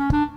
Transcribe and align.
Thank 0.00 0.14
you. 0.14 0.29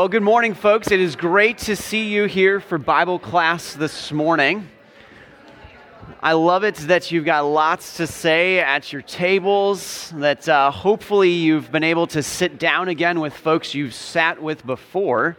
Well, 0.00 0.08
good 0.08 0.22
morning, 0.22 0.54
folks. 0.54 0.90
It 0.90 0.98
is 0.98 1.14
great 1.14 1.58
to 1.58 1.76
see 1.76 2.08
you 2.08 2.24
here 2.24 2.58
for 2.58 2.78
Bible 2.78 3.18
class 3.18 3.74
this 3.74 4.10
morning. 4.10 4.66
I 6.22 6.32
love 6.32 6.64
it 6.64 6.76
that 6.76 7.12
you've 7.12 7.26
got 7.26 7.44
lots 7.44 7.98
to 7.98 8.06
say 8.06 8.60
at 8.60 8.94
your 8.94 9.02
tables, 9.02 10.10
that 10.16 10.48
uh, 10.48 10.70
hopefully 10.70 11.28
you've 11.28 11.70
been 11.70 11.84
able 11.84 12.06
to 12.06 12.22
sit 12.22 12.58
down 12.58 12.88
again 12.88 13.20
with 13.20 13.34
folks 13.34 13.74
you've 13.74 13.92
sat 13.92 14.42
with 14.42 14.64
before. 14.64 15.36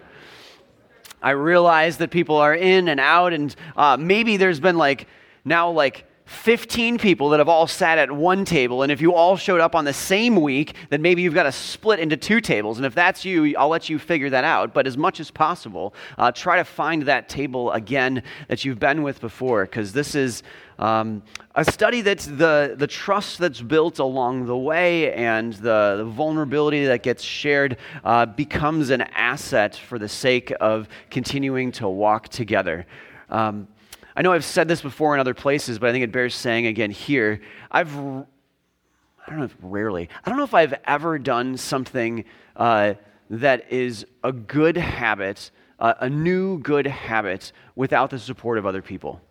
I 1.24 1.32
realize 1.32 1.98
that 1.98 2.12
people 2.12 2.36
are 2.36 2.54
in 2.54 2.88
and 2.88 3.00
out, 3.00 3.34
and 3.34 3.56
uh, 3.76 3.98
maybe 3.98 4.38
there's 4.38 4.60
been 4.60 4.78
like 4.78 5.08
now 5.44 5.72
like 5.72 6.06
15 6.32 6.98
people 6.98 7.30
that 7.30 7.40
have 7.40 7.50
all 7.50 7.68
sat 7.68 7.98
at 7.98 8.12
one 8.12 8.46
table, 8.46 8.84
and 8.84 8.92
if 8.92 9.02
you 9.02 9.14
all 9.14 9.38
showed 9.38 9.62
up 9.62 9.76
on 9.76 9.86
the 9.86 9.94
same 9.94 10.38
week, 10.38 10.76
then 10.90 11.02
maybe 11.02 11.22
you've 11.22 11.34
got 11.34 11.44
to 11.44 11.52
split 11.52 12.00
into 12.00 12.18
two 12.18 12.42
tables. 12.42 12.78
And 12.78 12.86
if 12.86 12.96
that's 12.96 13.24
you, 13.24 13.56
I'll 13.58 13.70
let 13.70 13.90
you 13.90 14.00
figure 14.00 14.30
that 14.30 14.44
out. 14.44 14.74
But 14.74 14.88
as 14.88 14.98
much 14.98 15.20
as 15.20 15.30
possible, 15.30 15.94
uh, 16.18 16.32
try 16.32 16.56
to 16.56 16.64
find 16.64 17.04
that 17.04 17.30
table 17.30 17.72
again 17.72 18.24
that 18.48 18.66
you've 18.66 18.80
been 18.80 19.04
with 19.04 19.22
before, 19.22 19.66
because 19.66 19.94
this 19.94 20.16
is 20.16 20.42
um, 20.80 21.22
a 21.54 21.64
study 21.64 22.02
that's 22.02 22.26
the, 22.26 22.76
the 22.78 22.88
trust 22.88 23.38
that's 23.38 23.62
built 23.62 24.00
along 24.00 24.48
the 24.48 24.58
way 24.58 25.14
and 25.14 25.54
the, 25.54 25.96
the 25.98 26.06
vulnerability 26.06 26.86
that 26.86 27.04
gets 27.04 27.24
shared 27.24 27.78
uh, 28.04 28.26
becomes 28.26 28.90
an 28.90 29.02
asset 29.02 29.76
for 29.76 30.00
the 30.00 30.10
sake 30.10 30.52
of 30.60 30.88
continuing 31.12 31.72
to 31.74 31.88
walk 31.88 32.30
together. 32.30 32.88
Um, 33.30 33.68
I 34.16 34.22
know 34.22 34.34
I've 34.34 34.46
said 34.46 34.68
this 34.68 34.82
before 34.82 35.14
in 35.14 35.20
other 35.20 35.34
places, 35.34 35.80
but 35.80 35.90
I 35.90 35.92
think 35.92 36.04
it 36.04 36.12
bears 36.12 36.36
saying 36.36 36.66
again 36.66 36.92
here. 36.92 37.42
I've, 37.70 37.96
I 37.98 38.26
don't 39.28 39.40
know 39.40 39.44
if 39.46 39.56
rarely, 39.62 40.10
I 40.24 40.30
don't 40.30 40.38
know 40.38 40.44
if 40.44 40.54
I've 40.54 40.74
ever 40.86 41.18
done 41.18 41.58
something 41.58 42.26
uh, 42.56 42.96
that 43.30 43.72
is 43.72 44.06
a 44.24 44.32
good 44.32 44.78
habit, 44.78 45.52
uh, 45.80 45.94
a 46.00 46.10
new 46.10 46.60
good 46.60 46.88
habit, 46.88 47.52
without 47.76 48.10
the 48.10 48.20
support 48.20 48.58
of 48.58 48.66
other 48.66 48.82
people. 48.82 49.22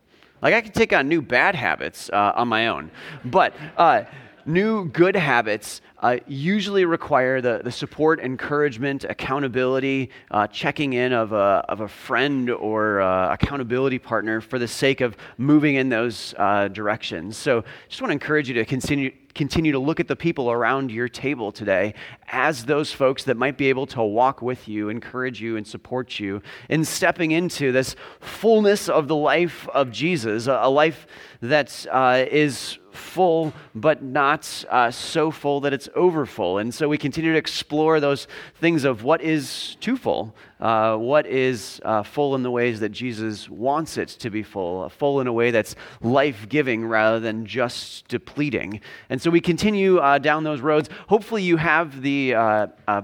Like 0.42 0.54
I 0.54 0.62
can 0.62 0.72
take 0.72 0.92
on 0.94 1.08
new 1.08 1.20
bad 1.20 1.54
habits 1.54 2.08
uh, 2.10 2.32
on 2.34 2.48
my 2.48 2.68
own, 2.68 2.90
but 3.24 3.52
uh, 3.76 4.04
new 4.50 4.86
good 4.86 5.16
habits 5.16 5.80
uh, 6.00 6.16
usually 6.26 6.84
require 6.84 7.40
the, 7.40 7.60
the 7.62 7.70
support, 7.70 8.20
encouragement, 8.20 9.04
accountability, 9.04 10.10
uh, 10.30 10.46
checking 10.46 10.94
in 10.94 11.12
of 11.12 11.32
a, 11.32 11.64
of 11.68 11.80
a 11.80 11.88
friend 11.88 12.50
or 12.50 13.00
uh, 13.00 13.32
accountability 13.32 13.98
partner 13.98 14.40
for 14.40 14.58
the 14.58 14.68
sake 14.68 15.00
of 15.00 15.16
moving 15.38 15.76
in 15.76 15.88
those 15.88 16.34
uh, 16.38 16.68
directions. 16.68 17.36
So 17.36 17.64
just 17.88 18.02
want 18.02 18.10
to 18.10 18.14
encourage 18.14 18.48
you 18.48 18.54
to 18.54 18.64
continue, 18.64 19.12
continue 19.34 19.72
to 19.72 19.78
look 19.78 20.00
at 20.00 20.08
the 20.08 20.16
people 20.16 20.50
around 20.50 20.90
your 20.90 21.08
table 21.08 21.52
today 21.52 21.94
as 22.28 22.64
those 22.64 22.92
folks 22.92 23.24
that 23.24 23.36
might 23.36 23.56
be 23.56 23.68
able 23.68 23.86
to 23.86 24.02
walk 24.02 24.42
with 24.42 24.68
you, 24.68 24.88
encourage 24.88 25.40
you, 25.40 25.56
and 25.56 25.66
support 25.66 26.18
you 26.18 26.42
in 26.68 26.84
stepping 26.84 27.30
into 27.30 27.72
this 27.72 27.94
fullness 28.20 28.88
of 28.88 29.06
the 29.06 29.16
life 29.16 29.68
of 29.68 29.90
Jesus, 29.90 30.46
a, 30.46 30.68
life 30.68 31.06
that 31.40 31.86
uh, 31.90 32.24
is 32.30 32.78
full, 32.92 33.52
but 33.74 34.02
not 34.02 34.64
uh, 34.70 34.90
so 34.90 35.30
full 35.30 35.60
that 35.60 35.72
it's 35.72 35.88
overfull. 35.94 36.58
And 36.58 36.74
so 36.74 36.88
we 36.88 36.98
continue 36.98 37.32
to 37.32 37.38
explore 37.38 38.00
those 38.00 38.26
things 38.60 38.84
of 38.84 39.02
what 39.02 39.20
is 39.20 39.76
too 39.80 39.96
full, 39.96 40.34
uh, 40.60 40.96
what 40.96 41.26
is 41.26 41.80
uh, 41.84 42.02
full 42.02 42.34
in 42.34 42.42
the 42.42 42.50
ways 42.50 42.80
that 42.80 42.90
Jesus 42.90 43.48
wants 43.48 43.96
it 43.96 44.08
to 44.08 44.30
be 44.30 44.42
full, 44.42 44.88
full 44.88 45.20
in 45.20 45.26
a 45.26 45.32
way 45.32 45.50
that's 45.50 45.74
life 46.00 46.48
giving 46.48 46.84
rather 46.84 47.20
than 47.20 47.46
just 47.46 48.08
depleting. 48.08 48.80
And 49.08 49.20
so 49.20 49.30
we 49.30 49.40
continue 49.40 49.98
uh, 49.98 50.18
down 50.18 50.44
those 50.44 50.60
roads. 50.60 50.88
Hopefully, 51.08 51.42
you 51.42 51.56
have 51.56 52.02
the 52.02 52.34
uh, 52.34 52.66
uh, 52.86 53.02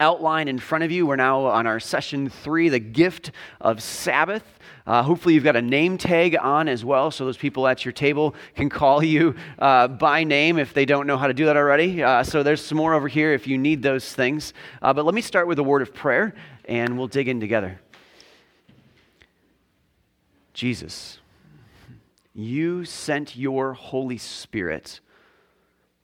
outline 0.00 0.48
in 0.48 0.58
front 0.58 0.84
of 0.84 0.90
you. 0.90 1.06
We're 1.06 1.16
now 1.16 1.46
on 1.46 1.66
our 1.66 1.80
session 1.80 2.28
three, 2.28 2.68
the 2.68 2.78
gift 2.78 3.30
of 3.60 3.82
Sabbath. 3.82 4.55
Uh, 4.86 5.02
hopefully, 5.02 5.34
you've 5.34 5.42
got 5.42 5.56
a 5.56 5.62
name 5.62 5.98
tag 5.98 6.36
on 6.40 6.68
as 6.68 6.84
well, 6.84 7.10
so 7.10 7.24
those 7.24 7.36
people 7.36 7.66
at 7.66 7.84
your 7.84 7.90
table 7.90 8.36
can 8.54 8.68
call 8.68 9.02
you 9.02 9.34
uh, 9.58 9.88
by 9.88 10.22
name 10.22 10.58
if 10.58 10.72
they 10.72 10.84
don't 10.84 11.08
know 11.08 11.16
how 11.16 11.26
to 11.26 11.34
do 11.34 11.46
that 11.46 11.56
already. 11.56 12.04
Uh, 12.04 12.22
so, 12.22 12.44
there's 12.44 12.64
some 12.64 12.78
more 12.78 12.94
over 12.94 13.08
here 13.08 13.32
if 13.32 13.48
you 13.48 13.58
need 13.58 13.82
those 13.82 14.12
things. 14.12 14.54
Uh, 14.80 14.92
but 14.92 15.04
let 15.04 15.14
me 15.14 15.20
start 15.20 15.48
with 15.48 15.58
a 15.58 15.62
word 15.62 15.82
of 15.82 15.92
prayer, 15.92 16.34
and 16.66 16.96
we'll 16.96 17.08
dig 17.08 17.26
in 17.26 17.40
together. 17.40 17.80
Jesus, 20.54 21.18
you 22.32 22.84
sent 22.84 23.36
your 23.36 23.72
Holy 23.72 24.18
Spirit 24.18 25.00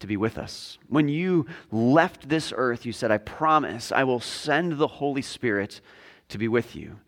to 0.01 0.09
be 0.09 0.17
with 0.17 0.37
us. 0.37 0.79
When 0.89 1.09
you 1.09 1.47
left 1.71 2.29
this 2.29 2.53
earth, 2.55 2.85
you 2.85 2.93
said, 2.93 3.13
I 3.13 3.19
promise 3.19 3.93
I 3.93 4.03
will 4.03 4.19
send 4.19 4.73
the 4.73 4.89
Holy 4.89 5.23
Spirit 5.23 5.81
to 6.31 6.39
be 6.39 6.49
with 6.49 6.75
you 6.75 6.99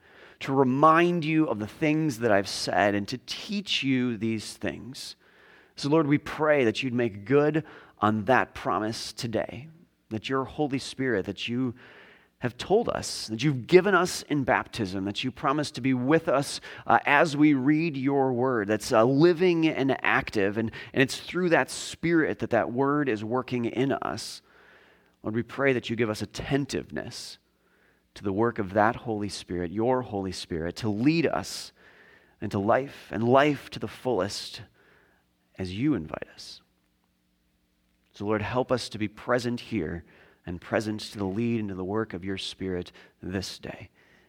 to 0.45 0.53
remind 0.53 1.25
you 1.25 1.47
of 1.47 1.59
the 1.59 1.67
things 1.67 2.19
that 2.19 2.31
I've 2.31 2.49
said 2.49 2.95
and 2.95 3.09
to 3.09 3.19
teach 3.25 3.83
you 3.83 4.19
these 4.19 4.53
things. 4.53 5.17
So, 5.75 5.89
Lord, 5.89 6.07
we 6.07 6.19
pray 6.19 6.65
that 6.65 6.83
you'd 6.83 6.93
make 6.93 7.25
good 7.25 7.65
on 8.01 8.27
that 8.27 8.55
promise 8.55 9.15
today, 9.15 9.69
that 10.11 10.29
your 10.29 10.45
Holy 10.45 10.79
Spirit, 10.79 11.25
that 11.25 11.49
you 11.49 11.75
have 12.41 12.59
told 12.59 12.91
us, 12.91 13.29
that 13.29 13.43
you've 13.43 13.67
given 13.67 13.95
us 13.95 14.21
in 14.29 14.45
baptism, 14.45 15.07
that 15.07 15.25
you 15.25 15.31
promise 15.31 15.71
to 15.71 15.81
be 15.81 15.95
with 15.95 16.29
us 16.29 16.61
uh, 16.87 16.99
as 17.07 17.35
we 17.35 17.55
read 17.55 17.97
your 17.97 18.31
word, 18.31 18.69
that's 18.69 18.93
uh, 18.93 19.03
living 19.03 19.67
and 19.67 19.97
active, 20.05 20.59
and, 20.59 20.71
and 20.93 21.03
it's 21.03 21.19
through 21.19 21.49
that 21.49 21.71
Spirit 21.71 22.41
that 22.41 22.51
that 22.51 22.71
word 22.71 23.09
is 23.09 23.25
working 23.25 23.65
in 23.65 23.93
us. 23.93 24.43
Lord, 25.23 25.37
we 25.37 25.43
pray 25.43 25.73
that 25.73 25.89
you 25.89 25.97
give 25.97 26.11
us 26.11 26.21
attentiveness 26.21 27.39
to 28.15 28.23
the 28.23 28.33
work 28.33 28.59
of 28.59 28.75
that 28.75 28.97
Holy 28.97 29.29
Spirit, 29.29 29.71
your 29.71 30.03
Holy 30.03 30.33
Spirit, 30.33 30.77
to 30.77 30.89
lead 30.89 31.27
us 31.27 31.73
into 32.41 32.59
life 32.59 33.09
and 33.11 33.29
life 33.29 33.71
to 33.71 33.79
the 33.79 33.89
fullest 33.89 34.63
as 35.59 35.75
you 35.75 35.95
invite 35.95 36.29
us. 36.35 36.61
So, 38.13 38.27
Lord, 38.27 38.43
help 38.43 38.71
us 38.71 38.89
to 38.91 38.99
be 38.99 39.09
present 39.09 39.59
here 39.59 40.05
and 40.47 40.61
present 40.61 41.01
to 41.01 41.19
the 41.19 41.25
lead 41.25 41.61
and 41.61 41.69
to 41.71 41.75
the 41.75 41.85
work 41.85 42.15
of 42.15 42.25
your 42.25 42.39
Spirit 42.39 42.93
this 43.23 43.59
day. 43.59 43.89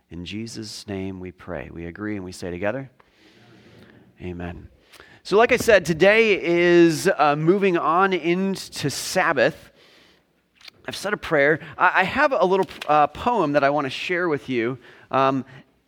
In 0.10 0.26
Jesus' 0.26 0.88
name 0.88 1.20
we 1.20 1.32
pray. 1.32 1.70
We 1.72 1.86
agree 1.86 2.16
and 2.16 2.24
we 2.24 2.32
say 2.32 2.52
together, 2.52 2.90
Amen. 4.22 4.70
So, 5.24 5.38
like 5.38 5.52
I 5.52 5.58
said, 5.58 5.86
today 5.86 6.42
is 6.42 7.10
uh, 7.18 7.36
moving 7.36 7.78
on 7.78 8.14
into 8.14 8.90
Sabbath. 8.90 9.72
I've 10.88 10.96
said 10.96 11.14
a 11.14 11.18
prayer. 11.18 11.60
I 11.78 12.04
have 12.04 12.32
a 12.32 12.46
little 12.46 12.68
uh, 12.88 13.08
poem 13.08 13.54
that 13.54 13.64
I 13.64 13.72
want 13.72 13.86
to 13.86 13.90
share 13.90 14.30
with 14.30 14.50
you, 14.50 14.78
um, 15.10 15.44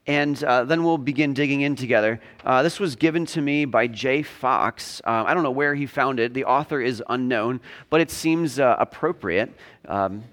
and 0.08 0.44
uh, 0.44 0.63
then 0.63 0.84
we'll 0.84 0.97
begin 0.97 1.34
digging 1.34 1.62
in 1.62 1.75
together. 1.75 2.19
Uh, 2.44 2.63
this 2.63 2.80
was 2.80 2.96
given 2.96 3.25
to 3.28 3.41
me 3.41 3.66
by 3.66 3.86
Jay 3.86 4.24
Fox. 4.24 5.02
Uh, 5.06 5.24
I 5.28 5.36
don't 5.36 5.44
know 5.44 5.52
where 5.52 5.75
he 5.75 5.86
found 5.86 6.19
it. 6.19 6.34
The 6.34 6.46
author 6.46 6.81
is 6.81 7.03
unknown, 7.09 7.62
but 7.91 8.02
it 8.02 8.09
seems 8.09 8.59
uh, 8.59 8.75
appropriate. 8.80 9.53
Um, 9.88 10.24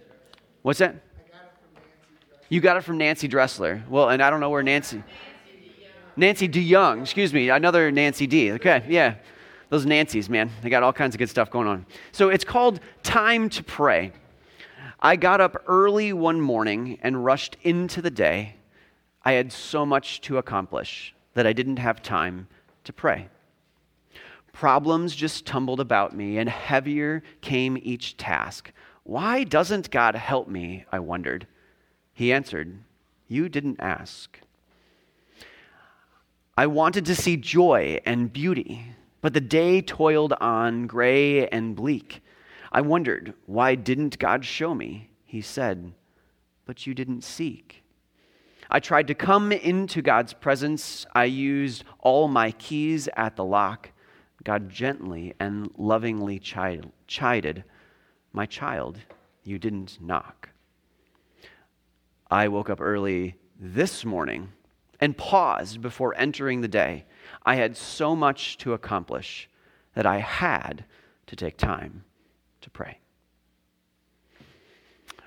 what's 0.62 0.78
that? 0.78 0.96
You 2.48 2.60
got 2.60 2.78
it 2.78 2.84
from 2.84 2.96
Nancy 2.96 3.28
Dressler. 3.28 3.82
Well, 3.90 4.08
and 4.08 4.22
I 4.22 4.30
don't 4.30 4.40
know 4.40 4.50
where 4.50 4.62
Nancy. 4.62 5.02
Nancy 6.16 6.48
DeYoung, 6.48 7.02
excuse 7.02 7.34
me, 7.34 7.50
another 7.50 7.90
Nancy 7.90 8.26
D. 8.26 8.52
Okay, 8.52 8.84
yeah. 8.88 9.16
Those 9.68 9.84
Nancys, 9.84 10.28
man, 10.28 10.50
they 10.62 10.70
got 10.70 10.82
all 10.82 10.92
kinds 10.92 11.14
of 11.14 11.18
good 11.18 11.28
stuff 11.28 11.50
going 11.50 11.66
on. 11.66 11.84
So 12.12 12.28
it's 12.28 12.44
called 12.44 12.80
Time 13.02 13.48
to 13.50 13.64
Pray. 13.64 14.12
I 15.00 15.16
got 15.16 15.40
up 15.40 15.62
early 15.66 16.12
one 16.12 16.40
morning 16.40 16.98
and 17.02 17.24
rushed 17.24 17.56
into 17.62 18.00
the 18.00 18.10
day. 18.10 18.56
I 19.24 19.32
had 19.32 19.52
so 19.52 19.84
much 19.84 20.20
to 20.22 20.38
accomplish 20.38 21.14
that 21.34 21.46
I 21.46 21.52
didn't 21.52 21.78
have 21.78 22.02
time 22.02 22.48
to 22.84 22.92
pray. 22.92 23.28
Problems 24.52 25.16
just 25.16 25.46
tumbled 25.46 25.80
about 25.80 26.14
me, 26.14 26.38
and 26.38 26.48
heavier 26.48 27.22
came 27.40 27.76
each 27.82 28.16
task. 28.16 28.72
Why 29.02 29.44
doesn't 29.44 29.90
God 29.90 30.14
help 30.14 30.48
me? 30.48 30.84
I 30.92 31.00
wondered. 31.00 31.46
He 32.12 32.32
answered, 32.32 32.78
You 33.26 33.48
didn't 33.48 33.80
ask. 33.80 34.38
I 36.56 36.68
wanted 36.68 37.04
to 37.06 37.16
see 37.16 37.36
joy 37.36 38.00
and 38.06 38.32
beauty, 38.32 38.86
but 39.20 39.34
the 39.34 39.40
day 39.40 39.82
toiled 39.82 40.34
on, 40.34 40.86
gray 40.86 41.48
and 41.48 41.74
bleak. 41.74 42.22
I 42.74 42.80
wondered, 42.80 43.34
why 43.46 43.76
didn't 43.76 44.18
God 44.18 44.44
show 44.44 44.74
me? 44.74 45.08
He 45.24 45.40
said, 45.40 45.92
But 46.66 46.88
you 46.88 46.92
didn't 46.92 47.22
seek. 47.22 47.84
I 48.68 48.80
tried 48.80 49.06
to 49.06 49.14
come 49.14 49.52
into 49.52 50.02
God's 50.02 50.32
presence. 50.32 51.06
I 51.14 51.26
used 51.26 51.84
all 52.00 52.26
my 52.26 52.50
keys 52.50 53.08
at 53.16 53.36
the 53.36 53.44
lock. 53.44 53.90
God 54.42 54.68
gently 54.68 55.34
and 55.38 55.70
lovingly 55.78 56.40
chided, 56.40 57.62
My 58.32 58.44
child, 58.44 58.98
you 59.44 59.60
didn't 59.60 59.98
knock. 60.00 60.48
I 62.28 62.48
woke 62.48 62.70
up 62.70 62.80
early 62.80 63.36
this 63.56 64.04
morning 64.04 64.48
and 64.98 65.16
paused 65.16 65.80
before 65.80 66.12
entering 66.16 66.60
the 66.60 66.66
day. 66.66 67.04
I 67.46 67.54
had 67.54 67.76
so 67.76 68.16
much 68.16 68.58
to 68.58 68.72
accomplish 68.72 69.48
that 69.94 70.06
I 70.06 70.18
had 70.18 70.84
to 71.28 71.36
take 71.36 71.56
time 71.56 72.02
to 72.64 72.70
pray. 72.70 72.98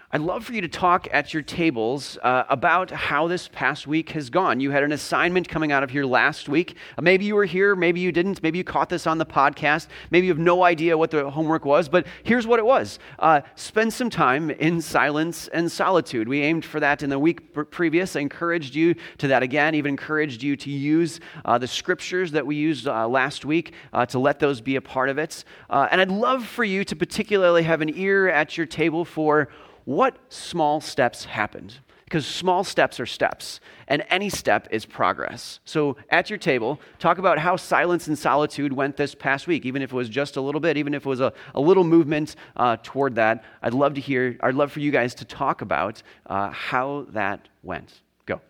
I'd 0.09 0.21
love 0.21 0.45
for 0.45 0.54
you 0.54 0.62
to 0.62 0.69
talk 0.69 1.09
at 1.12 1.33
your 1.33 1.44
tables 1.44 2.18
uh, 2.24 2.45
about 2.48 2.92
how 2.92 3.27
this 3.27 3.50
past 3.50 3.88
week 3.88 4.12
has 4.12 4.30
gone. 4.30 4.62
You 4.62 4.71
had 4.71 4.83
an 4.83 4.94
assignment 4.94 5.50
coming 5.50 5.74
out 5.74 5.83
of 5.83 5.89
here 5.89 6.06
last 6.06 6.48
week. 6.48 6.77
Uh, 6.98 7.01
maybe 7.01 7.25
you 7.25 7.36
were 7.36 7.44
here, 7.44 7.75
maybe 7.75 8.00
you 8.00 8.13
didn't. 8.13 8.42
Maybe 8.42 8.57
you 8.57 8.63
caught 8.63 8.88
this 8.88 9.06
on 9.06 9.18
the 9.18 9.25
podcast. 9.25 9.88
Maybe 10.09 10.27
you 10.27 10.31
have 10.31 10.39
no 10.39 10.63
idea 10.63 10.98
what 10.98 11.12
the 11.12 11.30
homework 11.30 11.65
was, 11.65 11.89
but 11.89 12.07
here's 12.24 12.48
what 12.48 12.57
it 12.57 12.65
was 12.65 13.00
uh, 13.19 13.42
Spend 13.56 13.92
some 13.92 14.09
time 14.09 14.50
in 14.50 14.80
silence 14.80 15.50
and 15.50 15.69
solitude. 15.69 16.30
We 16.30 16.42
aimed 16.42 16.63
for 16.63 16.80
that 16.80 17.03
in 17.03 17.10
the 17.10 17.19
week 17.19 17.53
previous. 17.69 18.15
I 18.15 18.21
encouraged 18.21 18.75
you 18.75 18.95
to 19.18 19.27
that 19.27 19.44
again, 19.44 19.75
even 19.75 19.89
encouraged 19.89 20.42
you 20.42 20.56
to 20.56 20.69
use 20.69 21.19
uh, 21.44 21.57
the 21.57 21.68
scriptures 21.68 22.31
that 22.31 22.45
we 22.45 22.56
used 22.56 22.88
uh, 22.88 23.10
last 23.10 23.44
week 23.44 23.74
uh, 23.92 24.06
to 24.06 24.19
let 24.19 24.39
those 24.39 24.62
be 24.62 24.77
a 24.77 24.81
part 24.81 25.10
of 25.10 25.18
it. 25.18 25.44
and 25.69 26.00
I'd 26.00 26.12
love 26.12 26.48
for 26.48 26.63
you 26.63 26.86
to 26.86 26.95
particularly 26.95 27.63
have 27.63 27.81
an 27.81 27.89
ear 27.94 28.30
at 28.30 28.56
your 28.56 28.65
table 28.68 29.03
for 29.03 29.50
what 29.88 30.18
small 30.28 30.81
steps 30.81 31.24
happened? 31.24 31.75
Because 32.04 32.25
small 32.25 32.66
steps 32.66 33.00
are 33.00 33.06
steps, 33.06 33.62
and 33.88 34.04
any 34.10 34.30
step 34.30 34.68
is 34.69 34.86
progress. 34.86 35.62
So 35.63 35.95
at 36.10 36.30
your 36.30 36.38
table, 36.38 36.81
talk 37.00 37.19
about 37.19 37.39
how 37.39 37.56
silence 37.56 38.07
and 38.07 38.19
solitude 38.19 38.74
went 38.74 38.98
this 38.98 39.16
past 39.16 39.48
week, 39.48 39.66
even 39.66 39.81
if 39.81 39.94
it 39.94 39.95
was 39.95 40.10
just 40.10 40.36
a 40.36 40.42
little 40.42 40.60
bit, 40.60 40.75
even 40.75 40.94
if 40.94 41.06
it 41.06 41.10
was 41.10 41.22
a, 41.22 41.31
a 41.56 41.62
little 41.62 41.86
movement 41.86 42.36
uh, 42.57 42.75
toward 42.84 43.16
that. 43.16 43.45
I'd 43.62 43.74
love 43.74 43.94
to 43.94 44.01
hear, 44.01 44.38
I'd 44.42 44.56
love 44.56 44.74
for 44.74 44.81
you 44.81 44.92
guys 44.92 45.16
to 45.16 45.25
talk 45.25 45.62
about 45.62 46.04
uh, 46.25 46.50
how 46.50 47.06
that 47.12 47.48
went. 47.63 48.01
Go. 48.25 48.42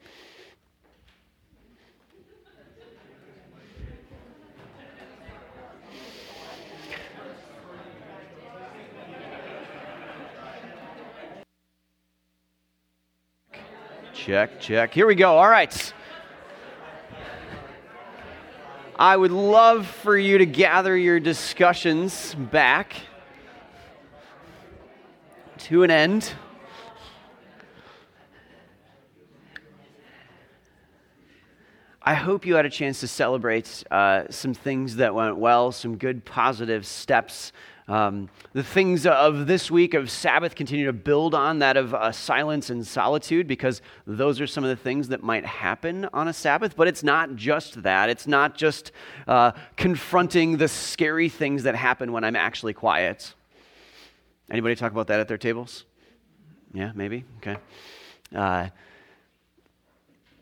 Check, 14.27 14.59
check. 14.59 14.93
Here 14.93 15.07
we 15.07 15.15
go. 15.15 15.37
All 15.37 15.47
right. 15.47 15.93
I 18.99 19.15
would 19.15 19.31
love 19.31 19.87
for 19.87 20.17
you 20.17 20.39
to 20.39 20.45
gather 20.45 20.97
your 20.97 21.17
discussions 21.21 22.35
back 22.35 22.93
to 25.59 25.83
an 25.83 25.91
end. 25.91 26.33
I 32.01 32.13
hope 32.13 32.45
you 32.45 32.55
had 32.55 32.65
a 32.65 32.69
chance 32.69 32.99
to 32.99 33.07
celebrate 33.07 33.85
uh, 33.89 34.23
some 34.29 34.53
things 34.53 34.97
that 34.97 35.15
went 35.15 35.37
well, 35.37 35.71
some 35.71 35.95
good 35.95 36.25
positive 36.25 36.85
steps 36.85 37.53
um, 37.87 38.29
the 38.51 38.63
things 38.63 39.05
of 39.05 39.47
this 39.47 39.71
week 39.71 39.93
of 39.93 40.11
Sabbath 40.11 40.55
continue 40.55 40.85
to 40.87 40.93
build 40.93 41.33
on 41.33 41.59
that 41.59 41.77
of 41.77 41.93
uh, 41.93 42.11
silence 42.11 42.69
and 42.69 42.85
solitude 42.85 43.47
because 43.47 43.81
those 44.05 44.41
are 44.41 44.47
some 44.47 44.65
of 44.65 44.69
the 44.69 44.75
things 44.75 45.07
that 45.07 45.23
might 45.23 45.45
happen 45.45 46.09
on 46.11 46.27
a 46.27 46.33
Sabbath. 46.33 46.75
But 46.75 46.89
it's 46.89 47.01
not 47.01 47.35
just 47.37 47.83
that. 47.83 48.09
It's 48.09 48.27
not 48.27 48.57
just 48.57 48.91
uh, 49.25 49.51
confronting 49.77 50.57
the 50.57 50.67
scary 50.67 51.29
things 51.29 51.63
that 51.63 51.75
happen 51.75 52.11
when 52.11 52.25
I'm 52.25 52.35
actually 52.35 52.73
quiet. 52.73 53.33
Anybody 54.51 54.75
talk 54.75 54.91
about 54.91 55.07
that 55.07 55.21
at 55.21 55.29
their 55.29 55.37
tables? 55.37 55.85
Yeah, 56.73 56.91
maybe? 56.93 57.23
Okay. 57.37 57.57
Uh, 58.35 58.67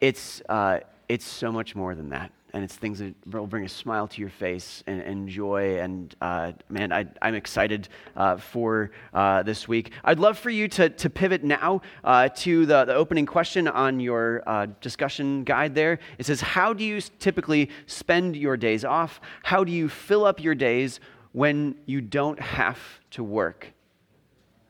it's, 0.01 0.41
uh, 0.49 0.79
it's 1.07 1.25
so 1.25 1.51
much 1.51 1.75
more 1.75 1.93
than 1.93 2.09
that 2.09 2.31
and 2.55 2.63
it's 2.63 2.77
things 2.77 2.99
that 2.99 3.13
will 3.27 3.47
bring 3.47 3.65
a 3.65 3.69
smile 3.69 4.07
to 4.07 4.21
your 4.21 4.29
face 4.29 4.81
and, 4.87 5.01
and 5.01 5.27
joy. 5.27 5.77
And 5.77 6.15
uh, 6.21 6.53
man, 6.69 6.93
I, 6.93 7.05
am 7.21 7.35
excited 7.35 7.89
uh, 8.15 8.37
for 8.37 8.91
uh, 9.13 9.43
this 9.43 9.67
week. 9.67 9.91
I'd 10.05 10.19
love 10.19 10.39
for 10.39 10.49
you 10.49 10.69
to, 10.69 10.87
to 10.89 11.09
pivot 11.09 11.43
now 11.43 11.81
uh, 12.05 12.29
to 12.29 12.65
the, 12.65 12.85
the 12.85 12.95
opening 12.95 13.25
question 13.25 13.67
on 13.67 13.99
your 13.99 14.41
uh, 14.47 14.67
discussion 14.79 15.43
guide 15.43 15.75
there. 15.75 15.99
It 16.17 16.27
says, 16.27 16.39
How 16.39 16.71
do 16.71 16.85
you 16.85 17.01
typically 17.19 17.69
spend 17.87 18.37
your 18.37 18.55
days 18.55 18.85
off? 18.85 19.19
How 19.43 19.65
do 19.65 19.73
you 19.73 19.89
fill 19.89 20.23
up 20.23 20.41
your 20.41 20.55
days 20.55 21.01
when 21.33 21.75
you 21.85 21.99
don't 21.99 22.39
have 22.39 22.79
to 23.11 23.23
work? 23.23 23.73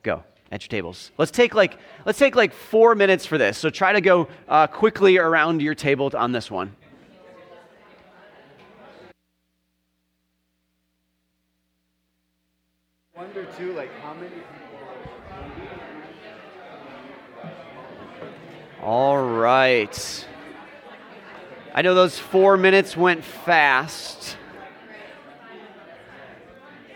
Go 0.01 0.23
at 0.51 0.63
your 0.63 0.69
tables. 0.69 1.11
Let's 1.19 1.29
take 1.29 1.53
like 1.53 1.77
let's 2.03 2.17
take 2.17 2.35
like 2.35 2.51
four 2.51 2.95
minutes 2.95 3.27
for 3.27 3.37
this. 3.37 3.59
So 3.59 3.69
try 3.69 3.93
to 3.93 4.01
go 4.01 4.27
uh, 4.47 4.65
quickly 4.65 5.19
around 5.19 5.61
your 5.61 5.75
table 5.75 6.09
on 6.15 6.31
this 6.31 6.49
one. 6.49 6.75
wonder 13.35 13.45
too, 13.57 13.73
like 13.73 13.91
how 14.01 14.04
many 14.04 14.04
people. 14.04 14.04
All 18.81 19.17
right. 19.17 20.27
I 21.73 21.81
know 21.81 21.95
those 21.95 22.19
four 22.19 22.55
minutes 22.55 22.95
went 22.95 23.23
fast, 23.23 24.37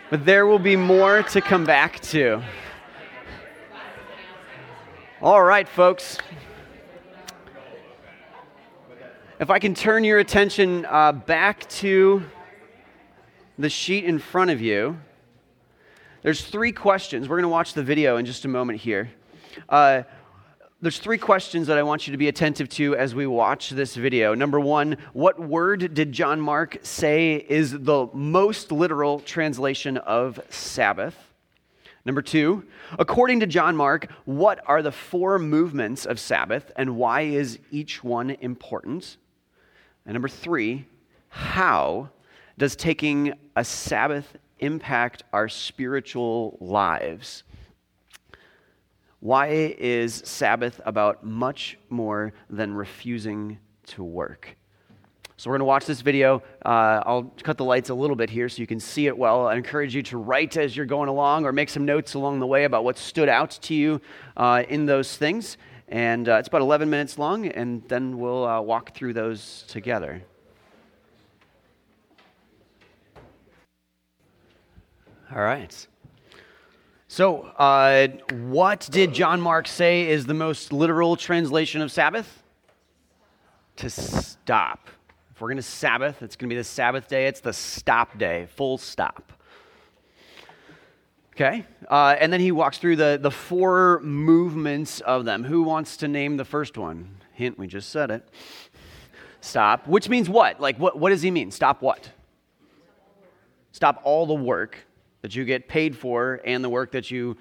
but 0.08 0.24
there 0.24 0.46
will 0.46 0.58
be 0.60 0.76
more 0.76 1.22
to 1.24 1.40
come 1.40 1.64
back 1.64 2.00
to. 2.00 2.42
All 5.20 5.42
right, 5.42 5.68
folks. 5.68 6.18
If 9.40 9.50
I 9.50 9.58
can 9.58 9.74
turn 9.74 10.04
your 10.04 10.18
attention 10.18 10.86
uh, 10.86 11.12
back 11.12 11.68
to 11.70 12.22
the 13.58 13.68
sheet 13.68 14.04
in 14.04 14.18
front 14.18 14.50
of 14.50 14.60
you. 14.60 14.96
There's 16.22 16.42
three 16.42 16.72
questions. 16.72 17.30
We're 17.30 17.36
going 17.36 17.44
to 17.44 17.48
watch 17.48 17.72
the 17.72 17.82
video 17.82 18.18
in 18.18 18.26
just 18.26 18.44
a 18.44 18.48
moment 18.48 18.78
here. 18.78 19.10
Uh, 19.70 20.02
there's 20.82 20.98
three 20.98 21.16
questions 21.16 21.66
that 21.68 21.78
I 21.78 21.82
want 21.82 22.06
you 22.06 22.10
to 22.10 22.18
be 22.18 22.28
attentive 22.28 22.68
to 22.70 22.94
as 22.94 23.14
we 23.14 23.26
watch 23.26 23.70
this 23.70 23.94
video. 23.94 24.34
Number 24.34 24.60
one, 24.60 24.98
what 25.14 25.40
word 25.40 25.94
did 25.94 26.12
John 26.12 26.38
Mark 26.38 26.76
say 26.82 27.36
is 27.48 27.72
the 27.72 28.08
most 28.12 28.70
literal 28.70 29.20
translation 29.20 29.96
of 29.96 30.38
Sabbath? 30.50 31.16
Number 32.04 32.20
two, 32.20 32.64
according 32.98 33.40
to 33.40 33.46
John 33.46 33.74
Mark, 33.74 34.10
what 34.26 34.60
are 34.66 34.82
the 34.82 34.92
four 34.92 35.38
movements 35.38 36.04
of 36.04 36.20
Sabbath 36.20 36.70
and 36.76 36.96
why 36.96 37.22
is 37.22 37.58
each 37.70 38.04
one 38.04 38.30
important? 38.42 39.16
And 40.04 40.12
number 40.12 40.28
three, 40.28 40.84
how 41.30 42.10
does 42.58 42.76
taking 42.76 43.32
a 43.56 43.64
Sabbath 43.64 44.36
impact 44.60 45.24
our 45.32 45.48
spiritual 45.48 46.56
lives. 46.60 47.42
Why 49.20 49.48
is 49.78 50.22
Sabbath 50.24 50.80
about 50.86 51.24
much 51.24 51.78
more 51.90 52.32
than 52.48 52.72
refusing 52.72 53.58
to 53.88 54.02
work? 54.02 54.56
So, 55.36 55.48
we're 55.48 55.54
going 55.54 55.60
to 55.60 55.66
watch 55.66 55.86
this 55.86 56.02
video. 56.02 56.42
Uh, 56.64 57.02
I'll 57.04 57.34
cut 57.42 57.56
the 57.56 57.64
lights 57.64 57.88
a 57.88 57.94
little 57.94 58.16
bit 58.16 58.28
here 58.28 58.48
so 58.48 58.60
you 58.60 58.66
can 58.66 58.80
see 58.80 59.06
it 59.06 59.16
well. 59.16 59.46
I 59.46 59.56
encourage 59.56 59.94
you 59.94 60.02
to 60.04 60.18
write 60.18 60.56
as 60.56 60.76
you're 60.76 60.86
going 60.86 61.08
along 61.08 61.46
or 61.46 61.52
make 61.52 61.70
some 61.70 61.86
notes 61.86 62.12
along 62.12 62.40
the 62.40 62.46
way 62.46 62.64
about 62.64 62.84
what 62.84 62.98
stood 62.98 63.28
out 63.28 63.50
to 63.62 63.74
you 63.74 64.00
uh, 64.36 64.64
in 64.68 64.84
those 64.84 65.16
things. 65.16 65.56
And 65.88 66.28
uh, 66.28 66.36
it's 66.36 66.48
about 66.48 66.60
11 66.60 66.88
minutes 66.88 67.18
long, 67.18 67.46
and 67.46 67.82
then 67.88 68.18
we'll 68.18 68.46
uh, 68.46 68.60
walk 68.60 68.94
through 68.94 69.14
those 69.14 69.64
together. 69.66 70.22
All 75.32 75.42
right. 75.42 75.86
So, 77.06 77.42
uh, 77.42 78.08
what 78.48 78.88
did 78.90 79.12
John 79.12 79.40
Mark 79.40 79.68
say 79.68 80.08
is 80.08 80.26
the 80.26 80.34
most 80.34 80.72
literal 80.72 81.14
translation 81.14 81.82
of 81.82 81.92
Sabbath? 81.92 82.42
To 83.76 83.88
stop. 83.90 84.88
If 85.30 85.40
we're 85.40 85.48
going 85.48 85.56
to 85.56 85.62
Sabbath, 85.62 86.20
it's 86.22 86.34
going 86.34 86.48
to 86.48 86.52
be 86.52 86.58
the 86.58 86.64
Sabbath 86.64 87.06
day. 87.06 87.28
It's 87.28 87.38
the 87.38 87.52
stop 87.52 88.18
day, 88.18 88.48
full 88.56 88.76
stop. 88.76 89.32
Okay? 91.36 91.64
Uh, 91.88 92.16
and 92.18 92.32
then 92.32 92.40
he 92.40 92.50
walks 92.50 92.78
through 92.78 92.96
the, 92.96 93.16
the 93.22 93.30
four 93.30 94.00
movements 94.00 95.00
of 95.00 95.24
them. 95.24 95.44
Who 95.44 95.62
wants 95.62 95.96
to 95.98 96.08
name 96.08 96.38
the 96.38 96.44
first 96.44 96.76
one? 96.76 97.08
Hint, 97.34 97.56
we 97.56 97.68
just 97.68 97.90
said 97.90 98.10
it. 98.10 98.28
Stop. 99.40 99.86
Which 99.86 100.08
means 100.08 100.28
what? 100.28 100.60
Like, 100.60 100.76
what, 100.78 100.98
what 100.98 101.10
does 101.10 101.22
he 101.22 101.30
mean? 101.30 101.52
Stop 101.52 101.82
what? 101.82 102.10
Stop 103.70 104.00
all 104.02 104.26
the 104.26 104.34
work 104.34 104.76
that 105.22 105.34
you 105.34 105.44
get 105.44 105.68
paid 105.68 105.96
for 105.96 106.40
and 106.44 106.64
the 106.64 106.68
work 106.68 106.92
that 106.92 107.10
you 107.10 107.36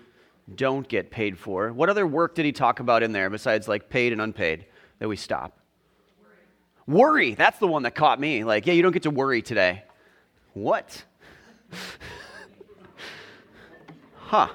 don't 0.56 0.88
get 0.88 1.12
paid 1.12 1.38
for. 1.38 1.72
What 1.72 1.90
other 1.90 2.08
work 2.08 2.36
did 2.36 2.46
he 2.46 2.52
talk 2.52 2.80
about 2.80 3.04
in 3.04 3.12
there 3.12 3.30
besides 3.30 3.68
like 3.68 3.90
paid 3.90 4.12
and 4.12 4.22
unpaid? 4.22 4.66
that 5.00 5.08
we 5.08 5.16
stop? 5.16 5.58
Worry. 6.88 7.00
worry. 7.00 7.34
That's 7.34 7.58
the 7.58 7.68
one 7.68 7.84
that 7.84 7.96
caught 7.96 8.20
me. 8.20 8.44
Like, 8.44 8.68
yeah, 8.68 8.74
you 8.74 8.84
don't 8.84 8.92
get 8.92 9.04
to 9.04 9.10
worry 9.10 9.42
today. 9.42 9.84
What? 10.54 11.04
huh. 14.16 14.50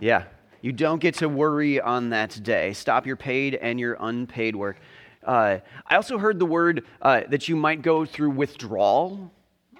Yeah, 0.00 0.24
you 0.60 0.72
don't 0.72 0.98
get 0.98 1.14
to 1.16 1.28
worry 1.28 1.80
on 1.80 2.10
that 2.10 2.42
day. 2.42 2.72
Stop 2.72 3.06
your 3.06 3.16
paid 3.16 3.54
and 3.54 3.78
your 3.78 3.96
unpaid 4.00 4.56
work. 4.56 4.78
Uh, 5.22 5.58
I 5.86 5.96
also 5.96 6.18
heard 6.18 6.38
the 6.38 6.46
word 6.46 6.84
uh, 7.00 7.22
that 7.28 7.48
you 7.48 7.56
might 7.56 7.80
go 7.80 8.04
through 8.04 8.30
withdrawal 8.30 9.32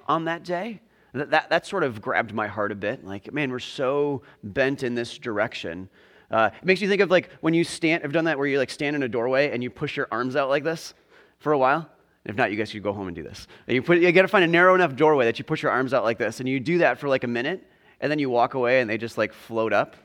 on 0.06 0.24
that 0.24 0.44
day. 0.44 0.80
That, 1.14 1.30
that, 1.30 1.50
that, 1.50 1.66
sort 1.66 1.84
of 1.84 2.02
grabbed 2.02 2.34
my 2.34 2.48
heart 2.48 2.72
a 2.72 2.74
bit. 2.74 3.04
Like, 3.04 3.32
man, 3.32 3.50
we're 3.50 3.60
so 3.60 4.22
bent 4.42 4.82
in 4.82 4.94
this 4.94 5.16
direction. 5.16 5.88
Uh, 6.28 6.50
it 6.52 6.64
makes 6.64 6.80
you 6.80 6.88
think 6.88 7.00
of 7.00 7.10
like 7.10 7.30
when 7.40 7.54
you 7.54 7.62
stand, 7.62 8.02
I've 8.02 8.12
done 8.12 8.24
that 8.24 8.36
where 8.36 8.48
you 8.48 8.58
like 8.58 8.70
stand 8.70 8.96
in 8.96 9.02
a 9.04 9.08
doorway 9.08 9.50
and 9.50 9.62
you 9.62 9.70
push 9.70 9.96
your 9.96 10.08
arms 10.10 10.34
out 10.34 10.48
like 10.48 10.64
this 10.64 10.92
for 11.38 11.52
a 11.52 11.58
while. 11.58 11.88
If 12.24 12.34
not, 12.34 12.50
you 12.50 12.56
guys 12.56 12.70
should 12.70 12.82
go 12.82 12.92
home 12.92 13.06
and 13.06 13.14
do 13.14 13.22
this. 13.22 13.46
And 13.68 13.76
you, 13.76 13.82
put, 13.82 13.98
you 13.98 14.10
got 14.10 14.22
to 14.22 14.28
find 14.28 14.44
a 14.44 14.48
narrow 14.48 14.74
enough 14.74 14.96
doorway 14.96 15.26
that 15.26 15.38
you 15.38 15.44
push 15.44 15.62
your 15.62 15.70
arms 15.70 15.94
out 15.94 16.04
like 16.04 16.18
this, 16.18 16.40
and 16.40 16.48
you 16.48 16.58
do 16.58 16.78
that 16.78 16.98
for 16.98 17.08
like 17.08 17.22
a 17.22 17.28
minute, 17.28 17.62
and 18.00 18.10
then 18.10 18.18
you 18.18 18.30
walk 18.30 18.54
away 18.54 18.80
and 18.80 18.88
they 18.88 18.98
just 18.98 19.18
like 19.18 19.32
float 19.32 19.72
up. 19.72 19.96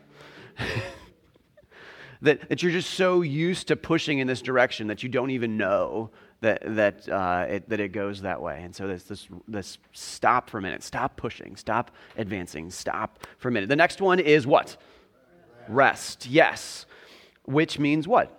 that, 2.22 2.48
that 2.50 2.62
you're 2.62 2.72
just 2.72 2.92
so 2.92 3.22
used 3.22 3.70
to 3.70 3.76
pushing 3.76 4.20
in 4.20 4.28
this 4.28 4.42
direction 4.42 4.88
that 4.88 5.02
you 5.02 5.10
don't 5.10 5.32
even 5.32 5.58
know 5.58 6.12
that, 6.42 6.62
that, 6.76 7.10
uh, 7.10 7.46
it, 7.50 7.70
that 7.70 7.80
it 7.80 7.90
goes 7.90 8.22
that 8.22 8.42
way. 8.42 8.62
And 8.64 8.74
so 8.74 8.88
this, 8.88 9.04
this, 9.04 9.28
this 9.48 9.78
stop 9.92 10.50
for 10.50 10.58
a 10.58 10.62
minute, 10.62 10.84
stop 10.84 11.18
pushing, 11.18 11.56
stop 11.56 11.92
advancing, 12.18 12.72
stop 12.72 13.20
for 13.38 13.50
a 13.50 13.52
minute. 13.52 13.68
The 13.68 13.76
next 13.76 14.02
one 14.02 14.20
is 14.20 14.48
what? 14.48 14.78
Rest, 15.68 16.28
yes. 16.28 16.86
Which 17.44 17.78
means 17.78 18.08
what? 18.08 18.36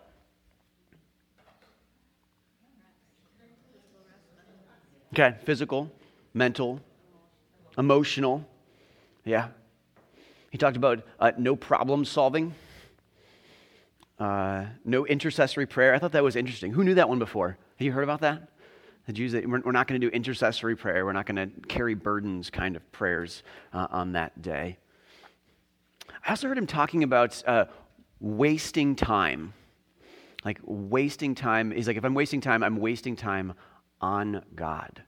Okay, 5.12 5.37
physical, 5.45 5.90
mental, 6.35 6.80
emotional. 7.76 8.47
Yeah. 9.25 9.49
He 10.50 10.59
talked 10.59 10.76
about 10.76 11.02
uh, 11.19 11.33
no 11.37 11.57
problem 11.57 12.04
solving, 12.04 12.54
uh, 14.19 14.66
no 14.85 15.07
intercessory 15.07 15.66
prayer. 15.66 15.95
I 15.95 15.99
thought 15.99 16.12
that 16.12 16.23
was 16.23 16.37
interesting. 16.37 16.73
Who 16.73 16.85
knew 16.85 16.95
that 16.95 17.09
one 17.09 17.19
before? 17.19 17.59
Have 17.80 17.87
you 17.87 17.92
heard 17.92 18.04
about 18.04 18.20
that? 18.20 18.46
The 19.06 19.14
Jews, 19.14 19.32
we're, 19.32 19.72
not 19.72 19.88
going 19.88 19.99
to 19.99 20.06
do 20.06 20.14
intercessory 20.14 20.76
prayer. 20.76 21.06
We're 21.06 21.14
not 21.14 21.25
going 21.25 21.37
to 21.37 21.66
carry 21.66 21.94
burdens 21.94 22.50
kind 22.50 22.76
of 22.76 22.92
prayers 22.92 23.42
uh, 23.72 23.87
on 23.88 24.12
that 24.12 24.42
day. 24.42 24.76
I 26.26 26.28
also 26.28 26.46
heard 26.46 26.58
him 26.58 26.66
talking 26.66 27.04
about 27.04 27.42
uh, 27.46 27.64
wasting 28.20 28.96
time. 28.96 29.54
Like 30.44 30.58
wasting 30.62 31.34
time. 31.34 31.70
He's 31.70 31.87
like, 31.87 31.96
if 31.96 32.04
I'm 32.04 32.12
wasting 32.12 32.42
time, 32.42 32.62
I'm 32.62 32.76
wasting 32.76 33.16
time 33.16 33.54
on 33.99 34.44
God. 34.54 35.02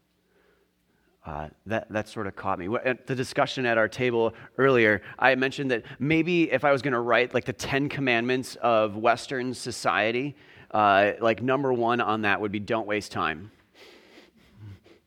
Uh, 1.26 1.48
that, 1.66 1.92
that 1.92 2.08
sort 2.08 2.26
of 2.26 2.36
caught 2.36 2.58
me. 2.58 2.74
At 2.86 3.06
the 3.06 3.14
discussion 3.14 3.66
at 3.66 3.76
our 3.76 3.86
table 3.86 4.32
earlier, 4.56 5.02
I 5.18 5.34
mentioned 5.34 5.70
that 5.72 5.84
maybe 5.98 6.50
if 6.50 6.64
I 6.64 6.72
was 6.72 6.80
going 6.80 6.94
to 6.94 7.00
write 7.00 7.34
like 7.34 7.44
the 7.44 7.52
Ten 7.52 7.90
Commandments 7.90 8.56
of 8.62 8.96
Western 8.96 9.52
society, 9.52 10.36
uh, 10.72 11.12
like 11.20 11.42
number 11.42 11.72
one 11.72 12.00
on 12.00 12.22
that 12.22 12.40
would 12.40 12.52
be 12.52 12.60
don't 12.60 12.86
waste 12.86 13.12
time. 13.12 13.50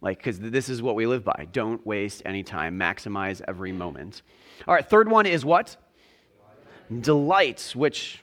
Like, 0.01 0.19
because 0.19 0.39
this 0.39 0.69
is 0.69 0.81
what 0.81 0.95
we 0.95 1.07
live 1.07 1.24
by. 1.24 1.48
Don't 1.51 1.86
waste 1.86 2.22
any 2.25 2.43
time, 2.43 2.77
maximize 2.79 3.41
every 3.48 3.72
moment. 3.72 4.22
All 4.67 4.74
right, 4.75 4.88
third 4.88 5.10
one 5.10 5.25
is 5.25 5.43
what? 5.43 5.77
Delight, 6.89 7.03
delight 7.03 7.72
which, 7.75 8.22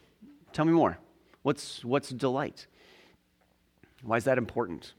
tell 0.52 0.64
me 0.64 0.72
more. 0.72 0.98
What's, 1.42 1.84
what's 1.84 2.10
delight? 2.10 2.68
Why 4.02 4.16
is 4.16 4.24
that 4.24 4.38
important? 4.38 4.94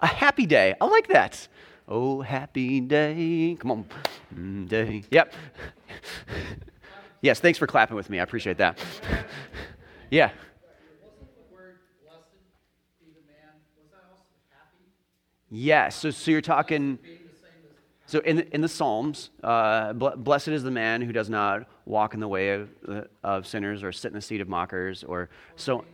A 0.00 0.06
happy 0.06 0.46
day. 0.46 0.74
I 0.80 0.86
like 0.86 1.08
that. 1.08 1.46
Oh, 1.88 2.20
happy 2.20 2.80
day. 2.80 3.56
Come 3.58 3.70
on. 3.70 3.84
Mm, 4.34 4.68
day. 4.68 5.04
Yep. 5.10 5.34
yes, 7.20 7.40
thanks 7.40 7.58
for 7.58 7.66
clapping 7.66 7.96
with 7.96 8.10
me. 8.10 8.18
I 8.18 8.22
appreciate 8.22 8.58
that. 8.58 8.78
yeah. 10.10 10.30
Yes. 15.50 15.96
So, 15.96 16.10
so 16.10 16.30
you're 16.30 16.40
talking. 16.40 16.98
So 18.08 18.20
in 18.20 18.36
the, 18.36 18.54
in 18.54 18.60
the 18.60 18.68
Psalms, 18.68 19.30
uh, 19.42 19.92
blessed 19.92 20.48
is 20.48 20.62
the 20.62 20.70
man 20.70 21.02
who 21.02 21.12
does 21.12 21.28
not 21.28 21.66
walk 21.86 22.14
in 22.14 22.20
the 22.20 22.28
way 22.28 22.50
of, 22.50 22.68
uh, 22.88 23.02
of 23.24 23.46
sinners 23.46 23.82
or 23.82 23.90
sit 23.90 24.08
in 24.08 24.14
the 24.14 24.20
seat 24.20 24.40
of 24.40 24.48
mockers 24.48 25.02
or 25.02 25.28
so. 25.56 25.84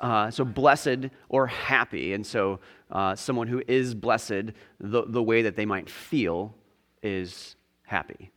Uh, 0.00 0.30
so 0.30 0.44
blessed 0.44 1.08
or 1.28 1.46
happy, 1.46 2.12
and 2.12 2.26
so 2.26 2.60
uh, 2.90 3.14
someone 3.14 3.46
who 3.46 3.62
is 3.66 3.94
blessed, 3.94 4.52
the, 4.78 5.04
the 5.06 5.22
way 5.22 5.40
that 5.42 5.56
they 5.56 5.64
might 5.64 5.88
feel 5.88 6.54
is 7.02 7.56
happy. 7.84 8.30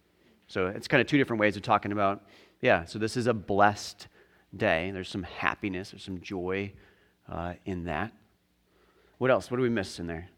So 0.47 0.67
it's 0.67 0.87
kind 0.87 1.01
of 1.01 1.07
two 1.07 1.17
different 1.17 1.39
ways 1.41 1.57
of 1.57 1.63
talking 1.63 1.91
about, 1.91 2.23
yeah, 2.61 2.85
so 2.85 2.99
this 2.99 3.17
is 3.17 3.27
a 3.27 3.33
blessed 3.33 4.07
day. 4.55 4.91
There's 4.91 5.09
some 5.09 5.23
happiness, 5.23 5.91
there's 5.91 6.03
some 6.03 6.21
joy 6.21 6.73
uh, 7.31 7.53
in 7.65 7.85
that. 7.85 8.11
What 9.17 9.31
else? 9.31 9.49
What 9.49 9.57
do 9.57 9.63
we 9.63 9.69
miss 9.69 9.99
in 9.99 10.07
there? 10.07 10.29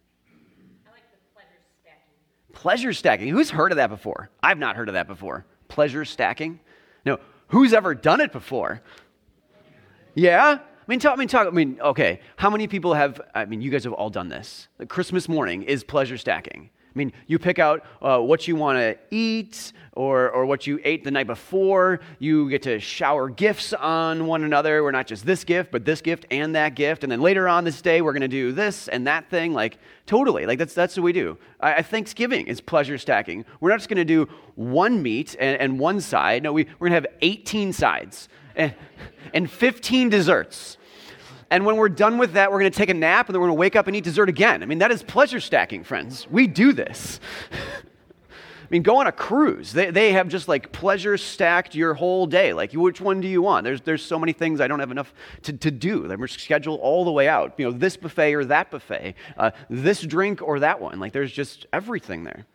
Like 0.85 1.03
the 1.11 1.17
pleasure 1.33 1.61
stacking. 1.81 2.53
Pleasure 2.53 2.93
stacking. 2.93 3.27
Who's 3.29 3.49
heard 3.49 3.71
of 3.71 3.75
that 3.77 3.89
before? 3.89 4.29
I've 4.41 4.57
not 4.57 4.75
heard 4.75 4.87
of 4.87 4.93
that 4.93 5.07
before. 5.07 5.45
Pleasure 5.67 6.05
stacking? 6.05 6.59
No. 7.05 7.19
Who's 7.47 7.73
ever 7.73 7.93
done 7.95 8.21
it 8.21 8.31
before? 8.31 8.81
Yeah? 10.15 10.59
I 10.59 10.91
mean, 10.91 10.99
talk, 10.99 11.13
I 11.13 11.15
mean, 11.17 11.27
talk, 11.27 11.47
I 11.47 11.51
mean, 11.51 11.79
okay, 11.81 12.19
how 12.35 12.49
many 12.49 12.67
people 12.67 12.93
have, 12.93 13.21
I 13.35 13.45
mean, 13.45 13.61
you 13.61 13.69
guys 13.69 13.83
have 13.83 13.93
all 13.93 14.09
done 14.09 14.29
this. 14.29 14.67
Christmas 14.87 15.29
morning 15.29 15.63
is 15.63 15.83
pleasure 15.83 16.17
stacking. 16.17 16.71
I 16.93 16.97
mean, 16.97 17.13
you 17.27 17.37
pick 17.37 17.59
out 17.59 17.85
uh, 18.01 18.19
what 18.19 18.47
you 18.47 18.55
want 18.55 18.79
to 18.79 18.97
eat 19.11 19.73
or, 19.93 20.29
or 20.31 20.45
what 20.45 20.65
you 20.65 20.79
ate 20.83 21.03
the 21.03 21.11
night 21.11 21.27
before. 21.27 21.99
You 22.17 22.49
get 22.49 22.63
to 22.63 22.79
shower 22.79 23.29
gifts 23.29 23.73
on 23.73 24.25
one 24.25 24.43
another. 24.43 24.81
We're 24.83 24.91
not 24.91 25.05
just 25.05 25.25
this 25.25 25.43
gift, 25.43 25.71
but 25.71 25.85
this 25.85 26.01
gift 26.01 26.25
and 26.31 26.55
that 26.55 26.73
gift. 26.73 27.03
And 27.03 27.11
then 27.11 27.21
later 27.21 27.47
on 27.47 27.63
this 27.63 27.81
day, 27.81 28.01
we're 28.01 28.13
going 28.13 28.21
to 28.21 28.27
do 28.27 28.51
this 28.51 28.87
and 28.87 29.05
that 29.05 29.29
thing. 29.29 29.53
Like, 29.53 29.77
totally. 30.07 30.47
Like, 30.47 30.57
that's, 30.57 30.73
that's 30.73 30.97
what 30.97 31.03
we 31.03 31.13
do. 31.13 31.37
I, 31.59 31.75
I 31.75 31.81
Thanksgiving 31.83 32.47
is 32.47 32.59
pleasure 32.59 32.97
stacking. 32.97 33.45
We're 33.59 33.69
not 33.69 33.77
just 33.77 33.89
going 33.89 33.97
to 33.97 34.05
do 34.05 34.27
one 34.55 35.03
meat 35.03 35.35
and, 35.39 35.61
and 35.61 35.79
one 35.79 36.01
side. 36.01 36.41
No, 36.41 36.53
we, 36.53 36.65
we're 36.79 36.89
going 36.89 37.01
to 37.01 37.07
have 37.07 37.17
18 37.21 37.71
sides 37.71 38.29
and, 38.55 38.73
and 39.33 39.49
15 39.49 40.09
desserts. 40.09 40.77
And 41.51 41.65
when 41.65 41.77
we're 41.77 41.89
done 41.89 42.17
with 42.17 42.33
that, 42.33 42.51
we're 42.51 42.59
going 42.59 42.71
to 42.71 42.77
take 42.77 42.89
a 42.89 42.93
nap 42.93 43.27
and 43.27 43.33
then 43.33 43.41
we're 43.41 43.47
going 43.47 43.57
to 43.57 43.59
wake 43.59 43.75
up 43.75 43.87
and 43.87 43.95
eat 43.95 44.03
dessert 44.03 44.29
again. 44.29 44.61
I 44.61 44.65
mean, 44.65 44.79
that 44.79 44.91
is 44.91 45.01
pleasure 45.01 45.39
stacking, 45.39 45.83
friends. 45.83 46.27
We 46.29 46.47
do 46.47 46.73
this. 46.73 47.19
I 48.69 48.71
mean, 48.71 48.83
go 48.83 48.97
on 48.97 49.07
a 49.07 49.11
cruise. 49.11 49.73
They, 49.73 49.89
they 49.89 50.11
have 50.11 50.27
just 50.27 50.47
like 50.47 50.71
pleasure 50.71 51.17
stacked 51.17 51.73
your 51.73 51.95
whole 51.95 52.27
day. 52.27 52.53
Like, 52.53 52.71
which 52.73 53.01
one 53.01 53.19
do 53.19 53.27
you 53.27 53.41
want? 53.41 53.63
There's, 53.63 53.81
there's 53.81 54.05
so 54.05 54.19
many 54.19 54.31
things 54.31 54.61
I 54.61 54.67
don't 54.67 54.79
have 54.79 54.91
enough 54.91 55.11
to, 55.43 55.53
to 55.53 55.71
do. 55.71 56.07
They're 56.07 56.27
scheduled 56.27 56.79
all 56.79 57.03
the 57.03 57.11
way 57.11 57.27
out. 57.27 57.55
You 57.57 57.65
know, 57.65 57.71
this 57.71 57.97
buffet 57.97 58.35
or 58.35 58.45
that 58.45 58.69
buffet, 58.69 59.15
uh, 59.37 59.51
this 59.71 60.01
drink 60.01 60.43
or 60.43 60.59
that 60.59 60.79
one. 60.79 60.99
Like, 60.99 61.13
there's 61.13 61.31
just 61.31 61.65
everything 61.73 62.23
there. 62.23 62.45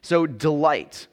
So, 0.00 0.26
delight. 0.26 1.08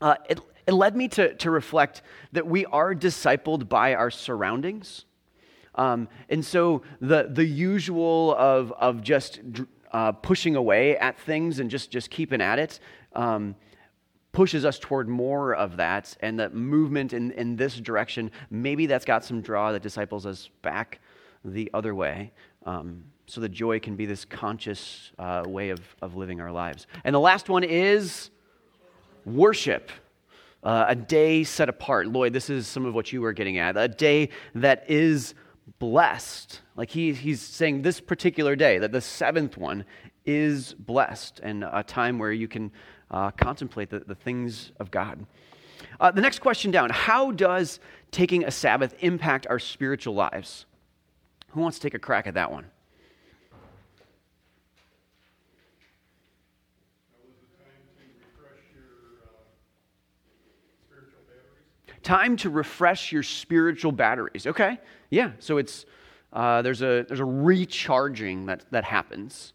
Uh, 0.00 0.16
it, 0.28 0.40
it 0.66 0.72
led 0.72 0.96
me 0.96 1.06
to, 1.06 1.34
to 1.34 1.50
reflect 1.52 2.02
that 2.32 2.48
we 2.48 2.66
are 2.66 2.92
discipled 2.92 3.68
by 3.68 3.94
our 3.94 4.10
surroundings. 4.10 5.04
Um, 5.80 6.08
and 6.28 6.44
so 6.44 6.82
the, 7.00 7.30
the 7.32 7.44
usual 7.44 8.34
of, 8.36 8.70
of 8.72 9.02
just 9.02 9.40
uh, 9.92 10.12
pushing 10.12 10.54
away 10.54 10.98
at 10.98 11.18
things 11.18 11.58
and 11.58 11.70
just, 11.70 11.90
just 11.90 12.10
keeping 12.10 12.42
at 12.42 12.58
it 12.58 12.80
um, 13.14 13.54
pushes 14.32 14.66
us 14.66 14.78
toward 14.78 15.08
more 15.08 15.54
of 15.54 15.78
that. 15.78 16.14
And 16.20 16.38
the 16.38 16.50
movement 16.50 17.14
in, 17.14 17.30
in 17.32 17.56
this 17.56 17.76
direction, 17.76 18.30
maybe 18.50 18.84
that's 18.84 19.06
got 19.06 19.24
some 19.24 19.40
draw 19.40 19.72
that 19.72 19.82
disciples 19.82 20.26
us 20.26 20.50
back 20.60 21.00
the 21.46 21.70
other 21.72 21.94
way. 21.94 22.32
Um, 22.66 23.04
so 23.24 23.40
the 23.40 23.48
joy 23.48 23.80
can 23.80 23.96
be 23.96 24.04
this 24.04 24.26
conscious 24.26 25.12
uh, 25.18 25.44
way 25.46 25.70
of, 25.70 25.80
of 26.02 26.14
living 26.14 26.42
our 26.42 26.52
lives. 26.52 26.86
And 27.04 27.14
the 27.14 27.20
last 27.20 27.48
one 27.48 27.64
is 27.64 28.28
worship. 29.24 29.90
Uh, 30.62 30.84
a 30.88 30.94
day 30.94 31.42
set 31.42 31.70
apart. 31.70 32.06
Lloyd, 32.06 32.34
this 32.34 32.50
is 32.50 32.66
some 32.66 32.84
of 32.84 32.92
what 32.92 33.14
you 33.14 33.22
were 33.22 33.32
getting 33.32 33.56
at. 33.56 33.78
A 33.78 33.88
day 33.88 34.28
that 34.54 34.84
is 34.90 35.32
blessed. 35.78 36.60
Like 36.76 36.90
he, 36.90 37.12
he's 37.12 37.40
saying 37.40 37.82
this 37.82 38.00
particular 38.00 38.56
day, 38.56 38.78
that 38.78 38.92
the 38.92 39.00
seventh 39.00 39.56
one 39.56 39.84
is 40.26 40.74
blessed 40.74 41.40
and 41.42 41.64
a 41.64 41.82
time 41.82 42.18
where 42.18 42.32
you 42.32 42.48
can 42.48 42.70
uh, 43.10 43.30
contemplate 43.32 43.90
the, 43.90 44.00
the 44.00 44.14
things 44.14 44.72
of 44.78 44.90
God. 44.90 45.26
Uh, 45.98 46.10
the 46.10 46.20
next 46.20 46.40
question 46.40 46.70
down 46.70 46.90
How 46.90 47.30
does 47.30 47.80
taking 48.10 48.44
a 48.44 48.50
Sabbath 48.50 48.94
impact 49.00 49.46
our 49.48 49.58
spiritual 49.58 50.14
lives? 50.14 50.66
Who 51.50 51.60
wants 51.60 51.78
to 51.78 51.82
take 51.82 51.94
a 51.94 51.98
crack 51.98 52.26
at 52.26 52.34
that 52.34 52.50
one? 52.52 52.66
Time 62.02 62.36
to 62.38 62.50
refresh 62.50 63.12
your 63.12 63.22
spiritual 63.22 63.92
batteries. 63.92 64.46
Okay, 64.46 64.78
yeah. 65.10 65.32
So 65.38 65.58
it's 65.58 65.86
uh, 66.32 66.62
there's 66.62 66.82
a 66.82 67.04
there's 67.08 67.20
a 67.20 67.24
recharging 67.24 68.46
that 68.46 68.64
that 68.70 68.84
happens. 68.84 69.52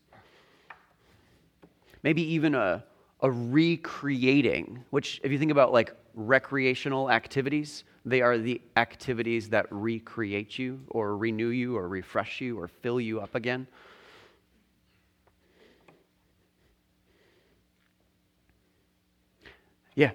Maybe 2.03 2.21
even 2.33 2.55
a 2.55 2.83
a 3.21 3.31
recreating, 3.31 4.83
which 4.89 5.19
if 5.23 5.31
you 5.31 5.39
think 5.39 5.51
about 5.51 5.71
like 5.71 5.95
recreational 6.13 7.09
activities, 7.09 7.83
they 8.05 8.21
are 8.21 8.37
the 8.37 8.61
activities 8.77 9.49
that 9.49 9.65
recreate 9.71 10.59
you 10.59 10.79
or 10.89 11.17
renew 11.17 11.47
you 11.47 11.75
or 11.75 11.87
refresh 11.87 12.41
you 12.41 12.59
or 12.59 12.67
fill 12.67 12.99
you 12.99 13.19
up 13.19 13.35
again. 13.35 13.67
Yeah. 19.95 20.11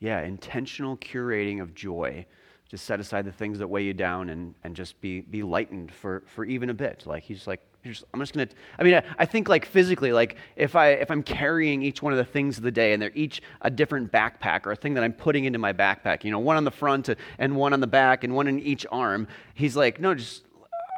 Yeah, 0.00 0.22
intentional 0.22 0.96
curating 0.96 1.60
of 1.60 1.74
joy. 1.74 2.26
Just 2.68 2.86
set 2.86 3.00
aside 3.00 3.24
the 3.24 3.32
things 3.32 3.58
that 3.58 3.68
weigh 3.68 3.84
you 3.84 3.94
down 3.94 4.30
and, 4.30 4.54
and 4.64 4.74
just 4.74 5.00
be, 5.00 5.20
be 5.20 5.42
lightened 5.42 5.92
for, 5.92 6.22
for 6.26 6.44
even 6.44 6.70
a 6.70 6.74
bit. 6.74 7.04
Like 7.04 7.22
he's 7.22 7.46
like, 7.46 7.60
I'm 7.84 8.20
just 8.20 8.34
gonna. 8.34 8.48
I 8.78 8.82
mean, 8.82 8.94
I, 8.94 9.02
I, 9.18 9.24
think 9.24 9.48
like 9.48 9.64
physically, 9.64 10.12
like 10.12 10.36
if 10.54 10.76
I 10.76 10.90
if 10.90 11.10
I'm 11.10 11.22
carrying 11.22 11.82
each 11.82 12.02
one 12.02 12.12
of 12.12 12.18
the 12.18 12.24
things 12.24 12.58
of 12.58 12.62
the 12.62 12.70
day, 12.70 12.92
and 12.92 13.00
they're 13.00 13.10
each 13.14 13.40
a 13.62 13.70
different 13.70 14.12
backpack 14.12 14.66
or 14.66 14.72
a 14.72 14.76
thing 14.76 14.92
that 14.94 15.02
I'm 15.02 15.14
putting 15.14 15.44
into 15.44 15.58
my 15.58 15.72
backpack. 15.72 16.22
You 16.22 16.30
know, 16.30 16.38
one 16.38 16.58
on 16.58 16.64
the 16.64 16.70
front 16.70 17.08
and 17.38 17.56
one 17.56 17.72
on 17.72 17.80
the 17.80 17.86
back 17.86 18.22
and 18.22 18.34
one 18.34 18.46
in 18.48 18.60
each 18.60 18.84
arm. 18.92 19.26
He's 19.54 19.76
like, 19.76 19.98
no, 19.98 20.14
just 20.14 20.44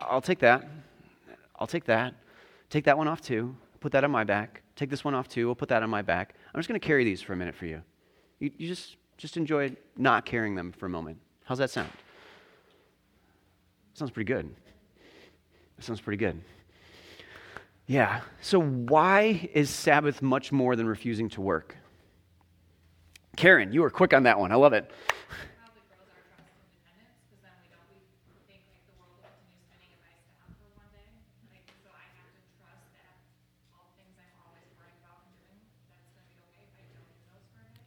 I'll 0.03 0.21
take 0.21 0.41
that. 0.41 0.69
I'll 1.59 1.69
take 1.69 1.85
that. 1.85 2.15
Take 2.69 2.85
that 2.87 2.99
one 2.99 3.07
off 3.07 3.21
too. 3.21 3.55
Put 3.79 3.93
that 3.93 4.03
on 4.03 4.11
my 4.11 4.25
back. 4.25 4.63
Take 4.75 4.91
this 4.91 5.05
one 5.05 5.15
off 5.15 5.29
too. 5.29 5.47
We'll 5.47 5.55
put 5.55 5.69
that 5.69 5.85
on 5.85 5.91
my 5.91 6.03
back. 6.03 6.35
I'm 6.53 6.59
just 6.59 6.69
gonna 6.69 6.81
carry 6.81 7.05
these 7.05 7.23
for 7.23 7.33
a 7.33 7.37
minute 7.37 7.55
for 7.55 7.67
you. 7.67 7.83
You, 8.43 8.51
you 8.59 8.67
just 8.67 8.97
just 9.19 9.37
enjoy 9.37 9.77
not 9.97 10.27
carrying 10.27 10.57
them 10.57 10.73
for 10.73 10.87
a 10.87 10.89
moment. 10.89 11.19
How's 11.45 11.59
that 11.59 11.71
sound? 11.71 11.91
Sounds 13.95 14.11
pretty 14.11 14.27
good. 14.27 14.53
That 15.77 15.85
sounds 15.85 16.01
pretty 16.01 16.17
good. 16.17 16.41
Yeah. 17.87 18.23
So, 18.41 18.61
why 18.61 19.49
is 19.55 19.71
Sabbath 19.71 20.23
much 20.23 20.51
more 20.51 20.75
than 20.75 20.89
refusing 20.89 21.29
to 21.31 21.41
work? 21.41 21.77
Karen, 23.37 23.73
you 23.73 23.83
were 23.83 23.91
quick 23.91 24.13
on 24.13 24.25
that 24.25 24.41
one. 24.41 24.51
I 24.51 24.57
love 24.57 24.73
it. 24.73 24.91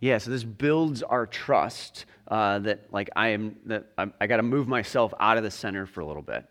Yeah, 0.05 0.19
so 0.19 0.29
this 0.29 0.43
builds 0.43 1.01
our 1.01 1.25
trust 1.25 2.05
uh, 2.27 2.59
that 2.59 2.93
like 2.93 3.09
I 3.15 3.29
am 3.29 3.55
that 3.65 3.87
I'm, 3.97 4.13
i 4.21 4.27
got 4.27 4.37
to 4.37 4.43
move 4.43 4.67
myself 4.67 5.15
out 5.19 5.37
of 5.37 5.43
the 5.43 5.49
center 5.49 5.87
for 5.87 6.01
a 6.01 6.05
little 6.05 6.21
bit 6.21 6.45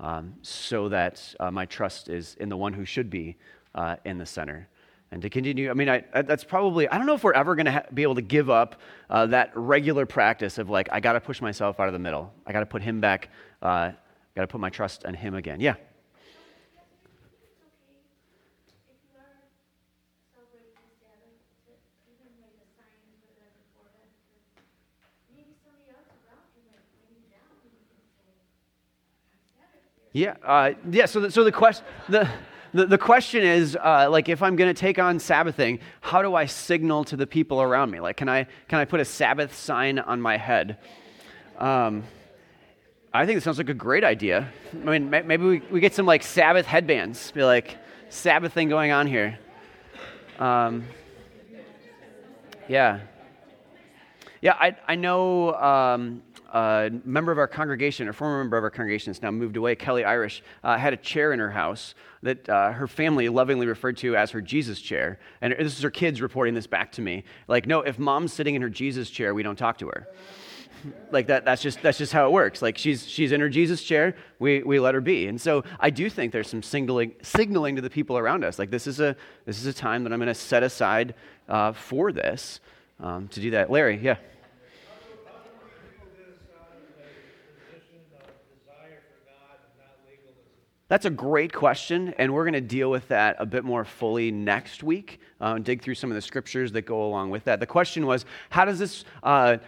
um, 0.00 0.34
so 0.42 0.88
that 0.88 1.22
uh, 1.38 1.48
my 1.48 1.64
trust 1.64 2.08
is 2.08 2.34
in 2.40 2.48
the 2.48 2.56
one 2.56 2.72
who 2.72 2.84
should 2.84 3.08
be 3.08 3.36
uh, 3.76 3.94
in 4.04 4.18
the 4.18 4.26
center. 4.26 4.66
And 5.12 5.22
to 5.22 5.30
continue, 5.30 5.70
I 5.70 5.74
mean, 5.74 5.88
I, 5.88 6.02
that's 6.22 6.42
probably, 6.42 6.88
I 6.88 6.98
don't 6.98 7.06
know 7.06 7.14
if 7.14 7.22
we're 7.22 7.34
ever 7.34 7.54
going 7.54 7.66
to 7.66 7.72
ha- 7.72 7.86
be 7.94 8.02
able 8.02 8.16
to 8.16 8.20
give 8.20 8.50
up 8.50 8.80
uh, 9.08 9.26
that 9.26 9.52
regular 9.54 10.04
practice 10.04 10.58
of 10.58 10.68
like, 10.68 10.88
I 10.90 10.98
got 10.98 11.12
to 11.12 11.20
push 11.20 11.40
myself 11.40 11.78
out 11.78 11.86
of 11.86 11.92
the 11.92 12.00
middle. 12.00 12.32
I 12.48 12.52
got 12.52 12.60
to 12.60 12.66
put 12.66 12.82
him 12.82 13.00
back. 13.00 13.28
Uh, 13.62 13.92
got 14.34 14.40
to 14.40 14.48
put 14.48 14.60
my 14.60 14.70
trust 14.70 15.04
in 15.04 15.14
him 15.14 15.36
again. 15.36 15.60
Yeah. 15.60 15.76
Yeah, 30.12 30.36
uh, 30.44 30.72
yeah. 30.90 31.06
So, 31.06 31.20
the, 31.20 31.30
so 31.30 31.44
the 31.44 31.52
question, 31.52 31.84
the, 32.08 32.28
the, 32.72 32.86
the 32.86 32.98
question 32.98 33.42
is, 33.42 33.76
uh, 33.76 34.08
like, 34.10 34.28
if 34.28 34.42
I'm 34.42 34.56
going 34.56 34.74
to 34.74 34.78
take 34.78 34.98
on 34.98 35.18
Sabbathing, 35.18 35.80
how 36.00 36.22
do 36.22 36.34
I 36.34 36.46
signal 36.46 37.04
to 37.04 37.16
the 37.16 37.26
people 37.26 37.60
around 37.60 37.90
me? 37.90 38.00
Like, 38.00 38.16
can 38.16 38.28
I 38.28 38.46
can 38.68 38.78
I 38.78 38.84
put 38.84 39.00
a 39.00 39.04
Sabbath 39.04 39.54
sign 39.54 39.98
on 39.98 40.20
my 40.20 40.36
head? 40.36 40.78
Um, 41.58 42.04
I 43.12 43.26
think 43.26 43.38
it 43.38 43.42
sounds 43.42 43.58
like 43.58 43.68
a 43.68 43.74
great 43.74 44.04
idea. 44.04 44.52
I 44.72 44.76
mean, 44.76 45.10
maybe 45.10 45.44
we, 45.44 45.62
we 45.70 45.80
get 45.80 45.94
some 45.94 46.06
like 46.06 46.22
Sabbath 46.22 46.66
headbands, 46.66 47.30
be 47.32 47.42
like 47.42 47.76
Sabbath 48.10 48.52
thing 48.52 48.68
going 48.68 48.92
on 48.92 49.06
here. 49.06 49.38
Um, 50.38 50.84
yeah. 52.68 53.00
Yeah, 54.40 54.52
I, 54.52 54.76
I 54.86 54.94
know 54.94 55.54
um, 55.54 56.22
a 56.48 56.90
member 57.04 57.30
of 57.30 57.38
our 57.38 57.46
congregation, 57.46 58.08
a 58.08 58.12
former 58.12 58.38
member 58.38 58.56
of 58.56 58.64
our 58.64 58.70
congregation, 58.70 59.10
has 59.10 59.22
now 59.22 59.30
moved 59.30 59.56
away, 59.56 59.74
Kelly 59.74 60.04
Irish, 60.04 60.42
uh, 60.64 60.76
had 60.76 60.92
a 60.92 60.96
chair 60.96 61.32
in 61.32 61.38
her 61.38 61.50
house 61.50 61.94
that 62.22 62.48
uh, 62.48 62.72
her 62.72 62.86
family 62.86 63.28
lovingly 63.28 63.66
referred 63.66 63.96
to 63.98 64.16
as 64.16 64.30
her 64.30 64.40
Jesus 64.40 64.80
chair. 64.80 65.18
And 65.40 65.54
this 65.58 65.76
is 65.76 65.82
her 65.82 65.90
kids 65.90 66.20
reporting 66.22 66.54
this 66.54 66.66
back 66.66 66.92
to 66.92 67.02
me. 67.02 67.24
Like, 67.48 67.66
no, 67.66 67.80
if 67.80 67.98
mom's 67.98 68.32
sitting 68.32 68.54
in 68.54 68.62
her 68.62 68.70
Jesus 68.70 69.10
chair, 69.10 69.34
we 69.34 69.42
don't 69.42 69.56
talk 69.56 69.78
to 69.78 69.88
her. 69.88 70.08
like 71.10 71.26
that, 71.26 71.44
that's 71.44 71.62
just 71.62 71.82
that's 71.82 71.98
just 71.98 72.12
how 72.12 72.26
it 72.26 72.32
works. 72.32 72.62
Like 72.62 72.78
she's 72.78 73.06
she's 73.06 73.32
in 73.32 73.40
her 73.40 73.48
Jesus 73.48 73.82
chair, 73.82 74.16
we, 74.38 74.62
we 74.62 74.78
let 74.78 74.94
her 74.94 75.00
be. 75.00 75.26
And 75.26 75.40
so 75.40 75.64
I 75.80 75.90
do 75.90 76.08
think 76.08 76.32
there's 76.32 76.48
some 76.48 76.62
signaling 76.62 77.14
signaling 77.22 77.76
to 77.76 77.82
the 77.82 77.90
people 77.90 78.18
around 78.18 78.44
us. 78.44 78.58
Like 78.58 78.70
this 78.70 78.86
is 78.86 79.00
a 79.00 79.16
this 79.44 79.58
is 79.58 79.66
a 79.66 79.72
time 79.72 80.04
that 80.04 80.12
I'm 80.12 80.18
going 80.18 80.28
to 80.28 80.34
set 80.34 80.62
aside 80.62 81.14
uh, 81.48 81.72
for 81.72 82.12
this 82.12 82.60
um, 83.00 83.28
to 83.28 83.40
do 83.40 83.50
that. 83.50 83.70
Larry, 83.70 83.98
yeah. 84.02 84.16
That's 90.88 91.04
a 91.04 91.10
great 91.10 91.52
question, 91.52 92.14
and 92.16 92.32
we're 92.32 92.44
going 92.44 92.54
to 92.54 92.62
deal 92.62 92.90
with 92.90 93.08
that 93.08 93.36
a 93.38 93.44
bit 93.44 93.62
more 93.62 93.84
fully 93.84 94.30
next 94.30 94.82
week 94.82 95.20
uh, 95.38 95.52
and 95.56 95.64
dig 95.64 95.82
through 95.82 95.96
some 95.96 96.10
of 96.10 96.14
the 96.14 96.22
scriptures 96.22 96.72
that 96.72 96.82
go 96.82 97.04
along 97.04 97.28
with 97.28 97.44
that. 97.44 97.60
The 97.60 97.66
question 97.66 98.06
was, 98.06 98.24
how 98.48 98.64
does 98.64 98.78
this 98.78 99.04
uh, 99.22 99.58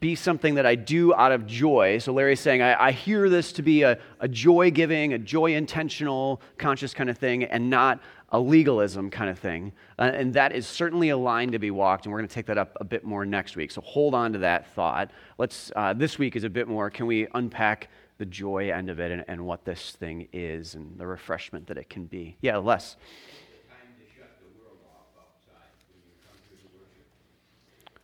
be 0.00 0.14
something 0.14 0.54
that 0.54 0.64
I 0.64 0.76
do 0.76 1.12
out 1.14 1.32
of 1.32 1.48
joy? 1.48 1.98
So 1.98 2.12
Larry's 2.12 2.38
saying, 2.38 2.62
I, 2.62 2.86
I 2.86 2.92
hear 2.92 3.28
this 3.28 3.50
to 3.54 3.62
be 3.62 3.82
a, 3.82 3.98
a 4.20 4.28
joy 4.28 4.70
giving, 4.70 5.14
a 5.14 5.18
joy 5.18 5.54
intentional, 5.54 6.40
conscious 6.58 6.94
kind 6.94 7.10
of 7.10 7.18
thing, 7.18 7.42
and 7.42 7.68
not 7.68 8.00
a 8.30 8.38
legalism 8.38 9.10
kind 9.10 9.30
of 9.30 9.40
thing. 9.40 9.72
Uh, 9.98 10.12
and 10.14 10.32
that 10.34 10.52
is 10.52 10.64
certainly 10.64 11.08
a 11.08 11.16
line 11.16 11.50
to 11.50 11.58
be 11.58 11.72
walked, 11.72 12.06
and 12.06 12.12
we're 12.12 12.20
going 12.20 12.28
to 12.28 12.34
take 12.34 12.46
that 12.46 12.58
up 12.58 12.76
a 12.80 12.84
bit 12.84 13.02
more 13.02 13.26
next 13.26 13.56
week. 13.56 13.72
So 13.72 13.80
hold 13.80 14.14
on 14.14 14.32
to 14.32 14.38
that 14.40 14.72
thought. 14.74 15.10
Let's, 15.38 15.72
uh, 15.74 15.92
this 15.92 16.20
week 16.20 16.36
is 16.36 16.44
a 16.44 16.50
bit 16.50 16.68
more, 16.68 16.88
can 16.88 17.06
we 17.06 17.26
unpack 17.34 17.88
the 18.18 18.26
joy 18.26 18.70
end 18.70 18.88
of 18.88 18.98
it 18.98 19.10
and, 19.10 19.24
and 19.28 19.44
what 19.44 19.64
this 19.64 19.92
thing 19.92 20.28
is 20.32 20.74
and 20.74 20.98
the 20.98 21.06
refreshment 21.06 21.66
that 21.66 21.76
it 21.76 21.90
can 21.90 22.06
be. 22.06 22.36
Yeah, 22.40 22.56
Les. 22.56 22.96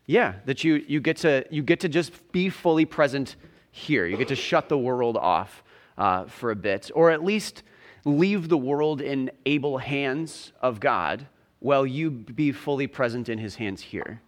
Yeah, 0.07 0.35
that 0.46 0.64
you, 0.64 0.85
you, 0.88 1.01
get 1.01 1.16
to, 1.18 1.44
you 1.48 1.62
get 1.62 1.81
to 1.81 1.88
just 1.88 2.33
be 2.33 2.48
fully 2.48 2.85
present 2.85 3.37
here. 3.70 4.05
You 4.05 4.16
get 4.16 4.29
to 4.29 4.37
shut 4.37 4.68
the 4.68 4.77
world 4.77 5.16
off 5.16 5.62
uh, 5.96 6.25
for 6.25 6.51
a 6.51 6.57
bit, 6.57 6.90
or 6.94 7.11
at 7.11 7.25
least 7.25 7.62
leave 8.05 8.48
the 8.48 8.59
world 8.59 9.01
in 9.01 9.31
able 9.46 9.79
hands 9.79 10.53
of 10.61 10.81
God 10.81 11.29
while 11.61 11.87
you 11.87 12.11
be 12.11 12.51
fully 12.51 12.88
present 12.88 13.29
in 13.29 13.38
his 13.38 13.55
hands 13.55 13.81
here. 13.81 14.20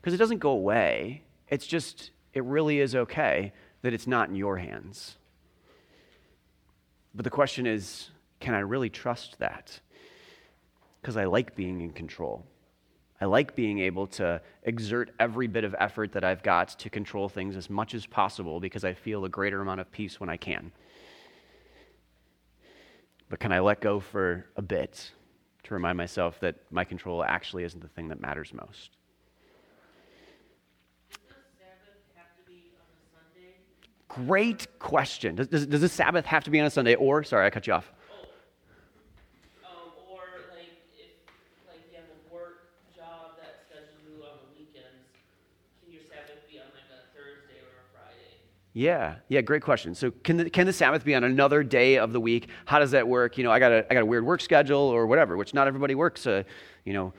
Because 0.00 0.14
it 0.14 0.18
doesn't 0.18 0.38
go 0.38 0.50
away, 0.50 1.24
it's 1.48 1.66
just, 1.66 2.12
it 2.32 2.44
really 2.44 2.78
is 2.78 2.94
okay 2.94 3.52
that 3.82 3.92
it's 3.92 4.06
not 4.06 4.28
in 4.28 4.34
your 4.34 4.58
hands. 4.58 5.16
But 7.14 7.24
the 7.24 7.30
question 7.30 7.66
is 7.66 8.10
can 8.40 8.54
I 8.54 8.60
really 8.60 8.88
trust 8.88 9.38
that? 9.38 9.78
Because 11.00 11.16
I 11.16 11.24
like 11.24 11.54
being 11.54 11.80
in 11.80 11.90
control. 11.90 12.46
I 13.20 13.26
like 13.26 13.54
being 13.54 13.80
able 13.80 14.06
to 14.06 14.40
exert 14.62 15.10
every 15.20 15.46
bit 15.46 15.64
of 15.64 15.74
effort 15.78 16.12
that 16.12 16.24
I've 16.24 16.42
got 16.42 16.68
to 16.78 16.88
control 16.88 17.28
things 17.28 17.54
as 17.54 17.68
much 17.68 17.94
as 17.94 18.06
possible 18.06 18.60
because 18.60 18.82
I 18.82 18.94
feel 18.94 19.26
a 19.26 19.28
greater 19.28 19.60
amount 19.60 19.80
of 19.80 19.92
peace 19.92 20.18
when 20.18 20.30
I 20.30 20.38
can. 20.38 20.72
But 23.28 23.40
can 23.40 23.52
I 23.52 23.60
let 23.60 23.80
go 23.80 24.00
for 24.00 24.46
a 24.56 24.62
bit 24.62 25.10
to 25.64 25.74
remind 25.74 25.98
myself 25.98 26.40
that 26.40 26.56
my 26.70 26.84
control 26.84 27.22
actually 27.22 27.64
isn't 27.64 27.80
the 27.80 27.88
thing 27.88 28.08
that 28.08 28.20
matters 28.20 28.54
most? 28.54 28.96
Great 34.14 34.66
question. 34.80 35.36
Does, 35.36 35.46
does, 35.46 35.66
does 35.66 35.80
the 35.82 35.88
Sabbath 35.88 36.26
have 36.26 36.42
to 36.44 36.50
be 36.50 36.58
on 36.58 36.66
a 36.66 36.70
Sunday? 36.70 36.96
Or, 36.96 37.22
sorry, 37.22 37.46
I 37.46 37.50
cut 37.50 37.68
you 37.68 37.72
off. 37.72 37.92
Um, 39.64 39.92
or 40.10 40.18
like 40.50 40.66
if 40.98 41.06
like 41.68 41.78
you 41.88 41.96
have 41.96 42.04
a 42.10 42.34
work 42.34 42.66
job 42.96 43.38
that 43.38 43.66
schedules 43.68 43.94
you 44.04 44.24
on 44.24 44.38
the 44.42 44.58
weekends, 44.58 45.06
can 45.84 45.92
your 45.92 46.02
Sabbath 46.02 46.42
be 46.50 46.58
on 46.58 46.64
like 46.74 46.90
a 46.90 47.06
Thursday 47.16 47.62
or 47.62 47.70
a 47.70 47.86
Friday? 47.94 48.34
Yeah, 48.72 49.16
yeah, 49.28 49.42
great 49.42 49.62
question. 49.62 49.94
So, 49.94 50.10
can 50.10 50.38
the, 50.38 50.50
can 50.50 50.66
the 50.66 50.72
Sabbath 50.72 51.04
be 51.04 51.14
on 51.14 51.22
another 51.22 51.62
day 51.62 51.96
of 51.96 52.12
the 52.12 52.20
week? 52.20 52.48
How 52.64 52.80
does 52.80 52.90
that 52.90 53.06
work? 53.06 53.38
You 53.38 53.44
know, 53.44 53.52
I 53.52 53.60
got 53.60 53.70
a, 53.70 53.86
I 53.88 53.94
got 53.94 54.02
a 54.02 54.06
weird 54.06 54.26
work 54.26 54.40
schedule 54.40 54.80
or 54.80 55.06
whatever, 55.06 55.36
which 55.36 55.54
not 55.54 55.68
everybody 55.68 55.94
works. 55.94 56.26
Uh, 56.26 56.42
you 56.84 56.94
know, 56.94 57.12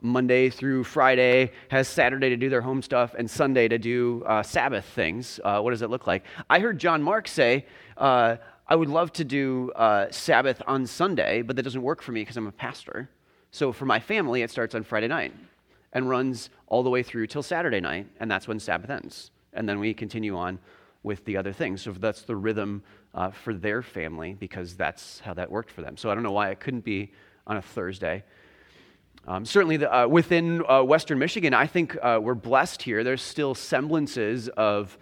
Monday 0.00 0.50
through 0.50 0.84
Friday 0.84 1.52
has 1.68 1.88
Saturday 1.88 2.28
to 2.28 2.36
do 2.36 2.48
their 2.48 2.60
home 2.60 2.82
stuff 2.82 3.14
and 3.18 3.28
Sunday 3.30 3.68
to 3.68 3.78
do 3.78 4.22
uh, 4.26 4.42
Sabbath 4.42 4.84
things. 4.84 5.40
Uh, 5.44 5.60
what 5.60 5.70
does 5.70 5.82
it 5.82 5.90
look 5.90 6.06
like? 6.06 6.24
I 6.48 6.60
heard 6.60 6.78
John 6.78 7.02
Mark 7.02 7.26
say, 7.26 7.66
uh, 7.96 8.36
I 8.68 8.76
would 8.76 8.88
love 8.88 9.12
to 9.14 9.24
do 9.24 9.72
uh, 9.72 10.06
Sabbath 10.10 10.62
on 10.66 10.86
Sunday, 10.86 11.42
but 11.42 11.56
that 11.56 11.62
doesn't 11.62 11.82
work 11.82 12.02
for 12.02 12.12
me 12.12 12.20
because 12.20 12.36
I'm 12.36 12.46
a 12.46 12.52
pastor. 12.52 13.08
So, 13.50 13.72
for 13.72 13.86
my 13.86 13.98
family, 13.98 14.42
it 14.42 14.50
starts 14.50 14.74
on 14.74 14.82
Friday 14.82 15.08
night 15.08 15.32
and 15.92 16.08
runs 16.08 16.50
all 16.66 16.82
the 16.82 16.90
way 16.90 17.02
through 17.02 17.28
till 17.28 17.42
Saturday 17.42 17.80
night, 17.80 18.06
and 18.20 18.30
that's 18.30 18.46
when 18.46 18.60
Sabbath 18.60 18.90
ends. 18.90 19.30
And 19.54 19.66
then 19.66 19.80
we 19.80 19.94
continue 19.94 20.36
on 20.36 20.58
with 21.02 21.24
the 21.24 21.36
other 21.36 21.52
things. 21.52 21.82
So 21.82 21.92
that's 21.92 22.22
the 22.22 22.36
rhythm 22.36 22.82
uh, 23.14 23.30
for 23.30 23.54
their 23.54 23.82
family 23.82 24.34
because 24.34 24.76
that's 24.76 25.20
how 25.20 25.32
that 25.34 25.50
worked 25.50 25.70
for 25.70 25.80
them. 25.80 25.96
So 25.96 26.10
I 26.10 26.14
don't 26.14 26.22
know 26.22 26.32
why 26.32 26.50
it 26.50 26.60
couldn't 26.60 26.84
be 26.84 27.12
on 27.46 27.56
a 27.56 27.62
Thursday. 27.62 28.22
Um, 29.28 29.44
certainly, 29.44 29.76
the, 29.76 29.94
uh, 29.94 30.06
within 30.06 30.64
uh, 30.66 30.82
Western 30.82 31.18
Michigan, 31.18 31.52
I 31.52 31.66
think 31.66 31.94
uh, 32.02 32.18
we're 32.20 32.32
blessed 32.32 32.80
here. 32.80 33.04
There's 33.04 33.20
still 33.20 33.54
semblances 33.54 34.48
of 34.48 34.96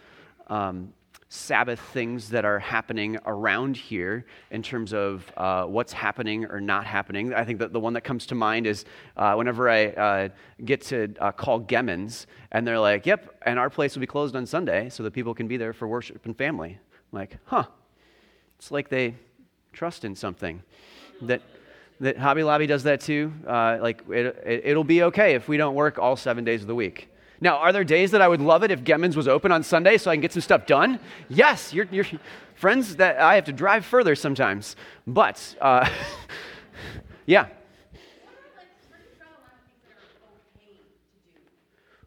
um, 0.49 0.93
Sabbath 1.29 1.79
things 1.79 2.31
that 2.31 2.45
are 2.45 2.59
happening 2.59 3.19
around 3.25 3.77
here 3.77 4.27
in 4.51 4.65
terms 4.65 4.93
of 4.93 5.33
uh, 5.37 5.67
what's 5.67 5.93
happening 5.93 6.45
or 6.47 6.61
not 6.61 6.87
happening. 6.87 7.35
I 7.35 7.45
think 7.45 7.61
that 7.61 7.73
the 7.73 7.79
one 7.79 7.93
that 7.93 8.01
comes 8.01 8.27
to 8.27 8.35
mind 8.35 8.67
is 8.67 8.85
uh, 9.17 9.35
whenever 9.35 9.71
I 9.71 9.87
uh, 9.91 10.29
get 10.65 10.81
to 10.87 11.07
call 11.37 11.61
Gemmen's, 11.61 12.27
and 12.51 12.67
they're 12.67 12.81
like, 12.81 13.07
yep, 13.07 13.33
and 13.43 13.61
our 13.61 13.71
place 13.71 13.95
will 13.95 14.01
be 14.01 14.09
closed 14.09 14.35
on 14.35 14.45
Sunday 14.45 14.89
so 14.89 15.05
that 15.05 15.13
people 15.13 15.35
can 15.35 15.47
be 15.47 15.57
there 15.57 15.73
for 15.73 15.87
worship 15.87 16.27
and 16.27 16.37
family. 16.37 16.81
I'm 17.13 17.17
like, 17.17 17.39
huh. 17.45 17.67
It's 18.59 18.73
like 18.73 18.89
they 18.89 19.15
trust 19.73 20.05
in 20.05 20.17
something. 20.17 20.65
That, 21.23 21.43
that 22.01 22.19
Hobby 22.19 22.43
Lobby 22.43 22.67
does 22.67 22.83
that 22.85 23.01
too. 23.01 23.33
Uh, 23.47 23.79
like, 23.81 24.03
it, 24.09 24.43
it, 24.47 24.63
it'll 24.65 24.85
be 24.85 25.03
okay 25.05 25.35
if 25.35 25.49
we 25.49 25.57
don't 25.57 25.75
work 25.75 25.99
all 25.99 26.17
seven 26.17 26.45
days 26.45 26.61
of 26.61 26.67
the 26.67 26.75
week. 26.75 27.09
Now, 27.41 27.57
are 27.59 27.73
there 27.73 27.85
days 27.85 28.11
that 28.13 28.23
I 28.23 28.29
would 28.29 28.41
love 28.41 28.63
it 28.63 28.71
if 28.71 28.83
Gemmen's 28.83 29.17
was 29.17 29.29
open 29.29 29.53
on 29.53 29.63
Sunday 29.63 29.99
so 29.99 30.11
I 30.11 30.15
can 30.15 30.23
get 30.23 30.33
some 30.33 30.43
stuff 30.43 30.67
done? 30.67 30.99
Yes, 31.29 31.73
you're, 31.73 31.87
you're 31.91 32.07
friends 32.55 32.97
that 32.97 33.19
I 33.19 33.35
have 33.35 33.45
to 33.45 33.53
drive 33.53 33.85
further 33.85 34.15
sometimes. 34.15 34.77
But, 35.07 35.55
uh, 35.61 35.89
yeah. 37.27 37.49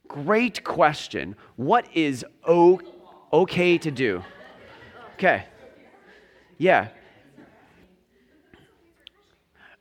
Great 0.08 0.64
question. 0.64 1.36
What 1.56 1.86
is 1.96 2.26
o- 2.44 2.82
okay 3.32 3.78
to 3.78 3.92
do? 3.92 4.24
Okay. 5.14 5.46
Yeah. 6.58 6.88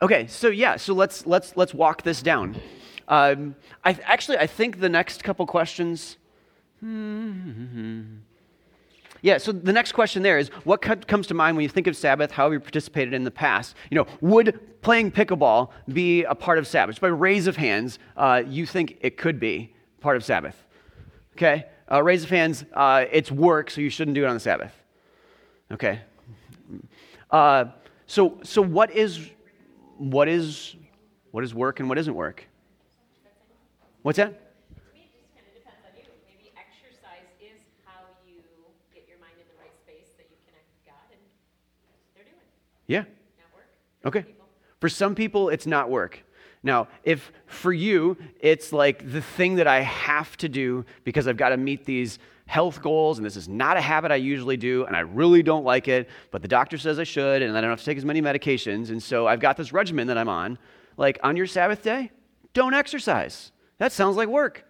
Okay, 0.01 0.29
so 0.29 0.49
yeah, 0.49 0.77
so 0.77 0.95
let's 0.95 1.27
let's 1.27 1.57
let's 1.57 1.75
walk 1.75 2.03
this 2.03 2.23
down. 2.23 2.57
Um, 3.09 3.57
I, 3.85 3.99
actually, 4.05 4.39
I 4.39 4.47
think 4.47 4.81
the 4.81 4.89
next 4.89 5.25
couple 5.25 5.47
questions. 5.47 6.17
Yeah, 9.21 9.39
so 9.39 9.51
the 9.51 9.73
next 9.73 9.93
question 9.93 10.23
there 10.23 10.39
is 10.39 10.49
what 10.63 10.81
comes 10.81 11.27
to 11.27 11.35
mind 11.35 11.57
when 11.57 11.65
you 11.65 11.69
think 11.69 11.89
of 11.89 11.97
Sabbath? 11.97 12.31
How 12.31 12.45
have 12.45 12.53
you 12.53 12.61
participated 12.61 13.15
in 13.15 13.25
the 13.25 13.31
past? 13.31 13.75
You 13.91 13.97
know, 13.97 14.07
would 14.21 14.81
playing 14.81 15.11
pickleball 15.11 15.71
be 15.93 16.23
a 16.23 16.37
part 16.37 16.59
of 16.59 16.69
Sabbath? 16.69 17.01
By 17.01 17.09
raise 17.09 17.49
of 17.49 17.57
hands, 17.57 17.99
uh, 18.17 18.43
you 18.47 18.65
think 18.65 18.99
it 19.01 19.17
could 19.17 19.41
be 19.41 19.75
part 20.01 20.17
of 20.17 20.25
Sabbath. 20.25 20.65
Okay? 21.33 21.67
Uh, 21.91 22.01
raise 22.03 22.23
of 22.23 22.31
hands, 22.31 22.65
uh, 22.75 23.07
it's 23.11 23.33
work, 23.33 23.71
so 23.71 23.81
you 23.81 23.91
shouldn't 23.91 24.15
do 24.15 24.23
it 24.23 24.29
on 24.29 24.35
the 24.35 24.41
Sabbath. 24.41 24.73
Okay? 25.73 26.01
Uh, 27.31 27.65
so, 28.07 28.39
so 28.45 28.63
what 28.63 28.93
is 28.93 29.31
what 29.99 30.29
is 30.29 30.77
what 31.31 31.45
is 31.45 31.55
work 31.55 31.81
and 31.81 31.89
what 31.89 31.99
isn't 31.99 32.15
work? 32.15 32.47
What's 34.03 34.17
that? 34.17 34.29
To 34.29 34.95
me, 34.95 35.11
it 35.13 35.21
just 35.21 35.35
kind 35.35 35.45
of 35.47 35.55
depends 35.55 35.85
on 35.85 35.93
you. 35.99 36.05
Maybe 36.27 36.53
exercise 36.57 37.27
is 37.41 37.59
how 37.85 38.01
you 38.27 38.41
get 38.95 39.07
your 39.09 39.19
mind 39.19 39.35
in 39.37 39.45
the 39.55 39.61
right 39.61 39.75
space 39.85 40.15
that 40.17 40.27
you 40.31 40.37
connect 40.47 40.65
with 40.71 40.87
God, 40.87 41.11
and 41.11 41.21
they're 42.15 42.25
doing 42.25 42.39
it, 42.39 42.49
Yeah. 42.87 43.05
not 43.37 43.53
work. 43.55 43.69
Okay. 44.07 44.25
For 44.81 44.89
some 44.89 45.15
people, 45.15 45.51
it's 45.51 45.67
not 45.67 45.91
work. 45.91 46.25
Now, 46.63 46.89
if 47.05 47.33
for 47.47 47.73
you, 47.73 48.17
it's 48.41 48.73
like 48.73 49.13
the 49.13 49.21
thing 49.21 49.57
that 49.57 49.67
I 49.67 49.81
have 49.81 50.37
to 50.39 50.49
do 50.49 50.85
because 51.05 51.29
I've 51.29 51.37
got 51.37 51.51
to 51.51 51.57
meet 51.57 51.85
these 51.85 52.19
health 52.49 52.81
goals, 52.81 53.19
and 53.19 53.27
this 53.27 53.37
is 53.37 53.47
not 53.47 53.77
a 53.77 53.81
habit 53.81 54.11
I 54.11 54.17
usually 54.17 54.57
do, 54.57 54.87
and 54.87 54.97
I 54.97 55.01
really 55.01 55.43
don't 55.43 55.65
like 55.65 55.87
it, 55.87 56.09
but 56.31 56.41
the 56.41 56.49
doctor 56.49 56.79
says 56.79 56.99
I 56.99 57.05
should, 57.05 57.43
and 57.43 57.57
I 57.57 57.61
don't 57.61 57.69
have 57.69 57.79
to 57.79 57.85
take 57.85 57.99
as 57.99 58.07
many 58.07 58.23
medications, 58.23 58.89
and 58.89 59.03
so 59.03 59.27
I've 59.27 59.39
got 59.39 59.59
this 59.59 59.71
regimen 59.71 60.07
that 60.07 60.17
I'm 60.17 60.31
on. 60.31 60.59
Like 60.97 61.19
on 61.23 61.37
your 61.37 61.47
Sabbath 61.47 61.83
day, 61.83 62.11
don't 62.55 62.73
exercise. 62.73 63.53
That 63.77 63.93
sounds 63.93 64.17
like 64.17 64.29
work. 64.29 64.65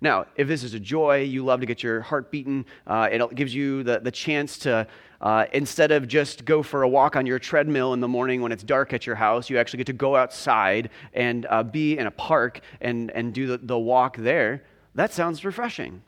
Now, 0.00 0.24
if 0.36 0.48
this 0.48 0.62
is 0.64 0.72
a 0.72 0.80
joy, 0.80 1.22
you 1.22 1.44
love 1.44 1.60
to 1.60 1.66
get 1.66 1.82
your 1.82 2.00
heart 2.00 2.30
beaten, 2.30 2.64
uh, 2.86 3.10
it 3.12 3.34
gives 3.34 3.54
you 3.54 3.82
the, 3.82 4.00
the 4.00 4.10
chance 4.10 4.56
to, 4.60 4.86
uh, 5.20 5.44
instead 5.52 5.92
of 5.92 6.08
just 6.08 6.46
go 6.46 6.62
for 6.62 6.82
a 6.84 6.88
walk 6.88 7.14
on 7.14 7.26
your 7.26 7.38
treadmill 7.38 7.92
in 7.92 8.00
the 8.00 8.08
morning 8.08 8.40
when 8.40 8.52
it's 8.52 8.62
dark 8.62 8.94
at 8.94 9.06
your 9.06 9.16
house, 9.16 9.50
you 9.50 9.58
actually 9.58 9.78
get 9.78 9.88
to 9.88 9.92
go 9.92 10.16
outside 10.16 10.88
and 11.12 11.46
uh, 11.50 11.62
be 11.62 11.98
in 11.98 12.06
a 12.06 12.10
park 12.10 12.60
and, 12.80 13.10
and 13.10 13.34
do 13.34 13.48
the, 13.48 13.58
the 13.58 13.78
walk 13.78 14.16
there. 14.16 14.62
That 14.98 15.12
sounds 15.12 15.44
refreshing 15.44 16.02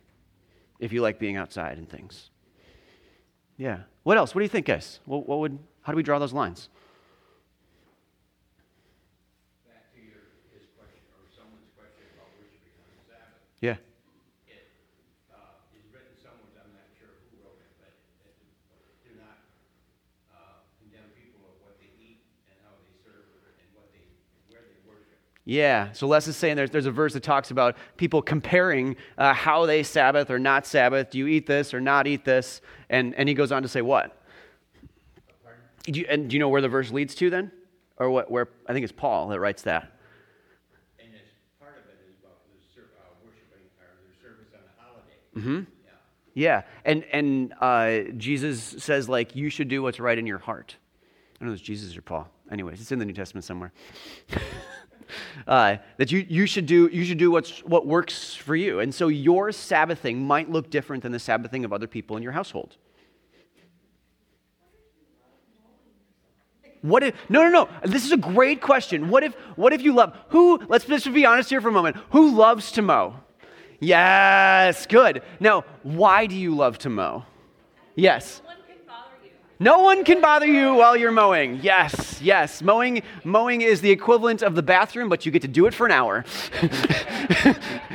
if 0.81 0.93
you 0.93 1.01
like 1.01 1.21
being 1.21 1.37
outside 1.37 1.79
and 1.79 1.89
things. 1.89 2.31
Yeah. 3.57 3.87
What 4.03 4.19
else? 4.19 4.35
What 4.35 4.41
do 4.41 4.43
you 4.43 4.49
think, 4.49 4.67
guys? 4.67 4.99
What, 5.05 5.29
what 5.29 5.39
would, 5.39 5.61
how 5.83 5.93
do 5.93 5.97
we 5.97 6.03
draw 6.03 6.19
those 6.19 6.33
lines? 6.33 6.69
back 9.63 9.95
to 9.95 10.03
your, 10.03 10.35
his 10.51 10.67
question, 10.75 11.07
or 11.15 11.23
someone's 11.31 11.71
question 11.79 12.03
about 12.19 12.35
worshiping 12.35 12.75
on 12.83 12.91
the 12.91 12.99
Sabbath. 13.07 13.39
Yeah. 13.63 13.79
It, 14.51 14.67
uh, 15.31 15.63
is 15.79 15.87
written 15.95 16.19
somewhere, 16.19 16.51
I'm 16.59 16.75
not 16.75 16.91
sure 16.99 17.15
who 17.31 17.47
wrote 17.47 17.63
it, 17.63 17.71
but 17.79 17.95
it, 18.27 18.35
do 19.07 19.15
not, 19.15 19.39
uh, 20.35 20.67
condemn 20.83 21.15
people 21.15 21.47
of 21.47 21.63
what 21.63 21.79
they 21.79 21.95
eat 21.95 22.27
and 22.51 22.59
how 22.67 22.75
they 22.83 22.91
serve 23.07 23.39
and 23.55 23.71
what 23.71 23.95
they, 23.95 24.03
where 24.51 24.67
they 24.67 24.83
worship. 24.83 25.23
Yeah, 25.51 25.91
so 25.91 26.07
Les 26.07 26.29
is 26.29 26.37
saying 26.37 26.55
there's, 26.55 26.71
there's 26.71 26.87
a 26.87 26.93
verse 26.93 27.13
that 27.15 27.25
talks 27.25 27.51
about 27.51 27.77
people 27.97 28.23
comparing 28.23 28.95
uh, 29.19 29.35
how 29.35 29.67
they 29.67 29.83
Sabbath 29.83 30.31
or 30.31 30.39
not 30.39 30.65
Sabbath. 30.65 31.11
Do 31.11 31.19
you 31.19 31.27
eat 31.27 31.45
this 31.49 31.75
or 31.75 31.81
not 31.81 32.07
eat 32.07 32.25
this? 32.25 32.61
And, 32.89 33.17
and 33.17 33.29
he 33.29 33.35
goes 33.35 33.51
on 33.51 33.63
to 33.63 33.69
say 33.69 33.83
what? 33.83 34.17
Do 35.83 35.99
you, 35.99 36.07
and 36.09 36.31
do 36.31 36.37
you 36.37 36.39
know 36.39 36.49
where 36.49 36.61
the 36.61 36.69
verse 36.69 36.93
leads 36.93 37.17
to 37.17 37.31
then? 37.31 37.51
Or 37.97 38.11
what, 38.11 38.31
where? 38.31 38.49
I 38.69 38.73
think 38.73 38.85
it's 38.85 38.93
Paul 38.93 39.27
that 39.31 39.41
writes 39.41 39.63
that. 39.63 39.91
And 41.01 41.09
it's, 41.15 41.33
part 41.59 41.79
of 41.79 41.91
it 41.91 41.99
is 42.09 42.15
about 42.23 42.39
the 42.47 42.83
uh, 42.83 43.11
worshiping, 43.27 43.67
or 43.81 43.89
their 44.07 44.23
service 44.23 44.55
on 44.55 44.61
a 44.61 44.81
holiday. 44.81 45.17
Mm-hmm. 45.37 45.73
Yeah. 46.33 46.63
Yeah, 46.63 46.63
and, 46.85 47.05
and 47.11 47.55
uh, 47.61 48.13
Jesus 48.17 48.77
says, 48.79 49.09
like, 49.09 49.35
you 49.35 49.51
should 49.51 49.67
do 49.67 49.83
what's 49.83 49.99
right 49.99 50.17
in 50.17 50.29
your 50.29 50.39
heart. 50.39 50.77
I 51.35 51.39
don't 51.41 51.49
know 51.49 51.55
if 51.55 51.59
it's 51.59 51.67
Jesus 51.67 51.97
or 51.97 52.03
Paul. 52.03 52.29
Anyways, 52.53 52.81
it's 52.81 52.93
in 52.93 53.01
the 53.01 53.05
New 53.05 53.15
Testament 53.15 53.45
somewhere. 53.45 53.73
uh, 55.47 55.77
that 55.97 56.13
you, 56.13 56.27
you 56.29 56.47
should 56.47 56.67
do 56.67 56.89
you 56.93 57.05
should 57.05 57.19
do 57.19 57.31
what's 57.31 57.61
what 57.61 57.87
works 57.87 58.35
for 58.35 58.57
you. 58.57 58.81
And 58.81 58.95
so 58.95 59.09
your 59.09 59.51
Sabbathing 59.51 60.19
might 60.19 60.51
look 60.51 60.71
different 60.71 61.03
than 61.03 61.13
the 61.13 61.19
Sabbathing 61.19 61.65
of 61.65 61.73
other 61.73 61.87
people 61.87 62.17
in 62.17 62.23
your 62.23 62.33
household. 62.33 62.77
What 66.83 67.03
if 67.03 67.15
no 67.29 67.43
no 67.43 67.51
no 67.51 67.69
this 67.85 68.05
is 68.05 68.13
a 68.13 68.17
great 68.17 68.61
question. 68.61 69.11
What 69.11 69.23
if 69.23 69.35
what 69.57 69.73
if 69.73 69.83
you 69.83 69.95
love 69.95 70.17
who 70.29 70.61
let's 70.69 70.87
just 70.87 71.13
be 71.13 71.27
honest 71.27 71.51
here 71.51 71.61
for 71.61 71.69
a 71.69 71.73
moment. 71.73 71.97
Who 72.11 72.35
loves 72.35 72.73
to 72.73 72.83
mow? 72.83 73.17
Yes, 73.81 74.87
good. 74.87 75.23
Now, 75.41 75.65
why 75.83 76.27
do 76.27 76.37
you 76.37 76.55
love 76.55 76.77
to 76.79 76.91
mow? 76.91 77.25
Yes. 77.95 78.43
No 79.61 79.81
one 79.81 80.05
can 80.05 80.21
bother 80.21 80.47
you. 80.47 80.75
While 80.75 80.97
you're 80.97 81.13
mowing. 81.13 81.61
Yes, 81.63 82.21
yes. 82.21 82.63
Mowing, 82.63 83.03
mowing 83.25 83.61
is 83.61 83.81
the 83.81 83.91
equivalent 83.91 84.43
of 84.43 84.55
the 84.55 84.63
bathroom, 84.63 85.09
but 85.09 85.25
you 85.25 85.31
get 85.31 85.43
to 85.43 85.49
do 85.49 85.67
it 85.67 85.75
for 85.75 85.87
an 85.87 85.93
hour. 85.93 86.25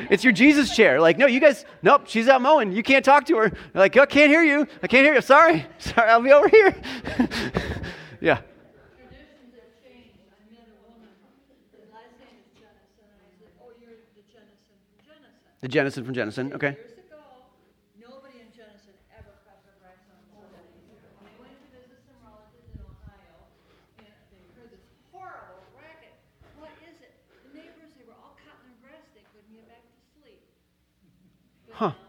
it's 0.09 0.23
your 0.23 0.31
Jesus 0.31 0.75
chair. 0.75 1.01
Like, 1.01 1.17
no, 1.17 1.25
you 1.25 1.39
guys, 1.39 1.65
nope, 1.81 2.03
she's 2.05 2.27
out 2.27 2.41
mowing. 2.41 2.71
You 2.71 2.83
can't 2.83 3.03
talk 3.03 3.25
to 3.25 3.35
her. 3.37 3.43
You're 3.45 3.55
like, 3.73 3.97
I 3.97 4.05
can't 4.05 4.29
hear 4.29 4.43
you. 4.43 4.67
I 4.83 4.87
can't 4.87 5.05
hear 5.05 5.15
you. 5.15 5.21
Sorry. 5.21 5.65
Sorry, 5.79 6.09
I'll 6.09 6.21
be 6.21 6.31
over 6.31 6.47
here. 6.47 6.75
yeah. 8.21 8.41
The 15.65 15.71
oh, 15.71 15.81
Jenison 15.81 16.05
from 16.05 16.13
Jenison. 16.13 16.53
Okay. 16.53 16.77
Years 16.77 16.93
ago, 17.09 17.17
nobody 17.97 18.37
in 18.37 18.53
Jenison 18.53 18.93
ever 19.17 19.33
cut 19.49 19.65
their 19.65 19.73
grass 19.81 19.97
on 20.13 20.21
Sunday. 20.29 20.61
When 20.61 21.25
they 21.25 21.33
went 21.41 21.57
to 21.57 21.65
visit 21.73 22.05
some 22.05 22.21
relatives 22.21 22.69
in 22.69 22.85
Ohio, 22.85 23.49
and 23.97 24.13
they 24.29 24.45
heard 24.53 24.69
this 24.69 24.85
horrible 25.09 25.65
racket. 25.73 26.13
What 26.61 26.69
is 26.85 27.01
it? 27.01 27.17
The 27.49 27.57
neighbors, 27.57 27.97
they 27.97 28.05
were 28.05 28.13
all 28.13 28.37
cutting 28.37 28.77
their 28.77 28.77
grass, 28.77 29.09
they 29.17 29.25
couldn't 29.33 29.57
get 29.57 29.65
back 29.65 29.81
to 29.81 29.97
sleep. 30.21 30.37
But 31.65 31.73
Huh. 31.81 31.97
now, 31.97 32.05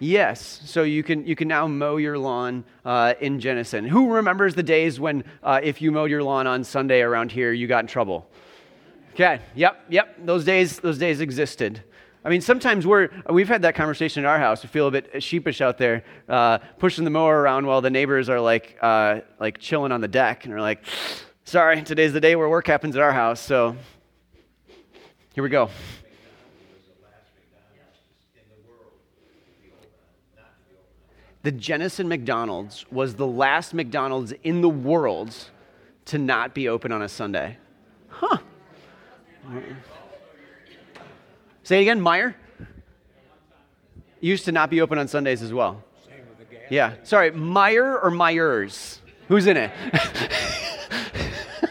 Yes, 0.00 0.60
so 0.64 0.84
you 0.84 1.02
can 1.02 1.26
you 1.26 1.34
can 1.34 1.48
now 1.48 1.66
mow 1.66 1.96
your 1.96 2.18
lawn 2.18 2.64
uh, 2.84 3.14
in 3.20 3.40
Jenison. 3.40 3.84
Who 3.84 4.14
remembers 4.14 4.54
the 4.54 4.62
days 4.62 5.00
when 5.00 5.24
uh, 5.42 5.60
if 5.62 5.82
you 5.82 5.90
mowed 5.90 6.10
your 6.10 6.22
lawn 6.22 6.46
on 6.46 6.62
Sunday 6.62 7.00
around 7.00 7.32
here, 7.32 7.52
you 7.52 7.66
got 7.66 7.80
in 7.80 7.88
trouble? 7.88 8.28
Okay, 9.14 9.40
yep, 9.56 9.84
yep. 9.88 10.14
Those 10.24 10.44
days 10.44 10.78
those 10.78 10.98
days 10.98 11.20
existed. 11.20 11.82
I 12.24 12.28
mean, 12.28 12.40
sometimes 12.40 12.86
we're 12.86 13.08
we've 13.28 13.48
had 13.48 13.62
that 13.62 13.74
conversation 13.74 14.22
in 14.22 14.26
our 14.26 14.38
house. 14.38 14.62
We 14.62 14.68
feel 14.68 14.86
a 14.86 14.90
bit 14.92 15.20
sheepish 15.20 15.60
out 15.60 15.78
there, 15.78 16.04
uh, 16.28 16.58
pushing 16.78 17.02
the 17.02 17.10
mower 17.10 17.40
around 17.40 17.66
while 17.66 17.80
the 17.80 17.90
neighbors 17.90 18.28
are 18.28 18.40
like 18.40 18.78
uh, 18.80 19.20
like 19.40 19.58
chilling 19.58 19.90
on 19.90 20.00
the 20.00 20.08
deck, 20.08 20.44
and 20.44 20.54
are 20.54 20.60
like, 20.60 20.84
"Sorry, 21.44 21.82
today's 21.82 22.12
the 22.12 22.20
day 22.20 22.36
where 22.36 22.48
work 22.48 22.68
happens 22.68 22.94
at 22.94 23.02
our 23.02 23.12
house." 23.12 23.40
So 23.40 23.74
here 25.34 25.42
we 25.42 25.50
go. 25.50 25.70
The 31.42 31.52
Jenison 31.52 32.08
McDonald's 32.08 32.84
was 32.90 33.14
the 33.14 33.26
last 33.26 33.74
McDonald's 33.74 34.32
in 34.42 34.60
the 34.60 34.68
world 34.68 35.34
to 36.06 36.18
not 36.18 36.54
be 36.54 36.68
open 36.68 36.90
on 36.92 37.02
a 37.02 37.08
Sunday. 37.08 37.58
Huh. 38.08 38.38
Say 41.62 41.78
it 41.78 41.82
again, 41.82 42.00
Meyer? 42.00 42.34
Used 44.20 44.46
to 44.46 44.52
not 44.52 44.70
be 44.70 44.80
open 44.80 44.98
on 44.98 45.06
Sundays 45.06 45.42
as 45.42 45.52
well. 45.52 45.84
Yeah. 46.70 46.94
Sorry, 47.02 47.30
Meyer 47.30 47.98
or 47.98 48.10
Myers? 48.10 49.00
Who's 49.28 49.46
in 49.46 49.56
it? 49.56 49.70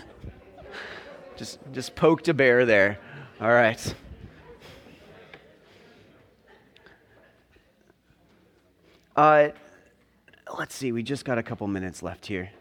just, 1.36 1.60
just 1.72 1.96
poked 1.96 2.28
a 2.28 2.34
bear 2.34 2.66
there. 2.66 3.00
All 3.42 3.52
right. 3.52 3.96
Uh, 9.18 9.50
let's 10.60 10.76
see, 10.76 10.92
we 10.92 11.02
just 11.02 11.26
got 11.26 11.40
a 11.40 11.44
couple 11.44 11.68
minutes 11.68 12.04
left 12.04 12.28
here. 12.28 12.52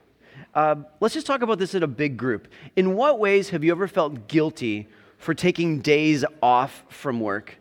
Uh, 0.54 0.76
let's 1.00 1.12
just 1.12 1.26
talk 1.26 1.42
about 1.42 1.58
this 1.58 1.74
in 1.74 1.82
a 1.82 1.86
big 1.86 2.16
group. 2.16 2.48
In 2.76 2.96
what 2.96 3.18
ways 3.18 3.50
have 3.50 3.62
you 3.62 3.72
ever 3.72 3.86
felt 3.86 4.26
guilty 4.26 4.88
for 5.18 5.34
taking 5.34 5.80
days 5.80 6.24
off 6.42 6.82
from 6.88 7.20
work? 7.20 7.58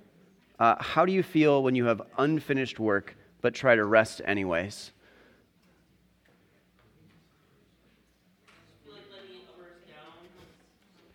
Uh, 0.60 0.76
how 0.80 1.06
do 1.06 1.12
you 1.12 1.24
feel 1.24 1.62
when 1.62 1.76
you 1.76 1.84
have 1.86 2.02
unfinished 2.18 2.80
work 2.80 3.18
but 3.42 3.54
try 3.54 3.76
to 3.76 3.84
rest 3.84 4.22
anyways? 4.24 4.92
feel 8.86 8.94
like 8.94 9.04
letting 9.12 9.42
others 9.54 9.84
down. 9.90 10.24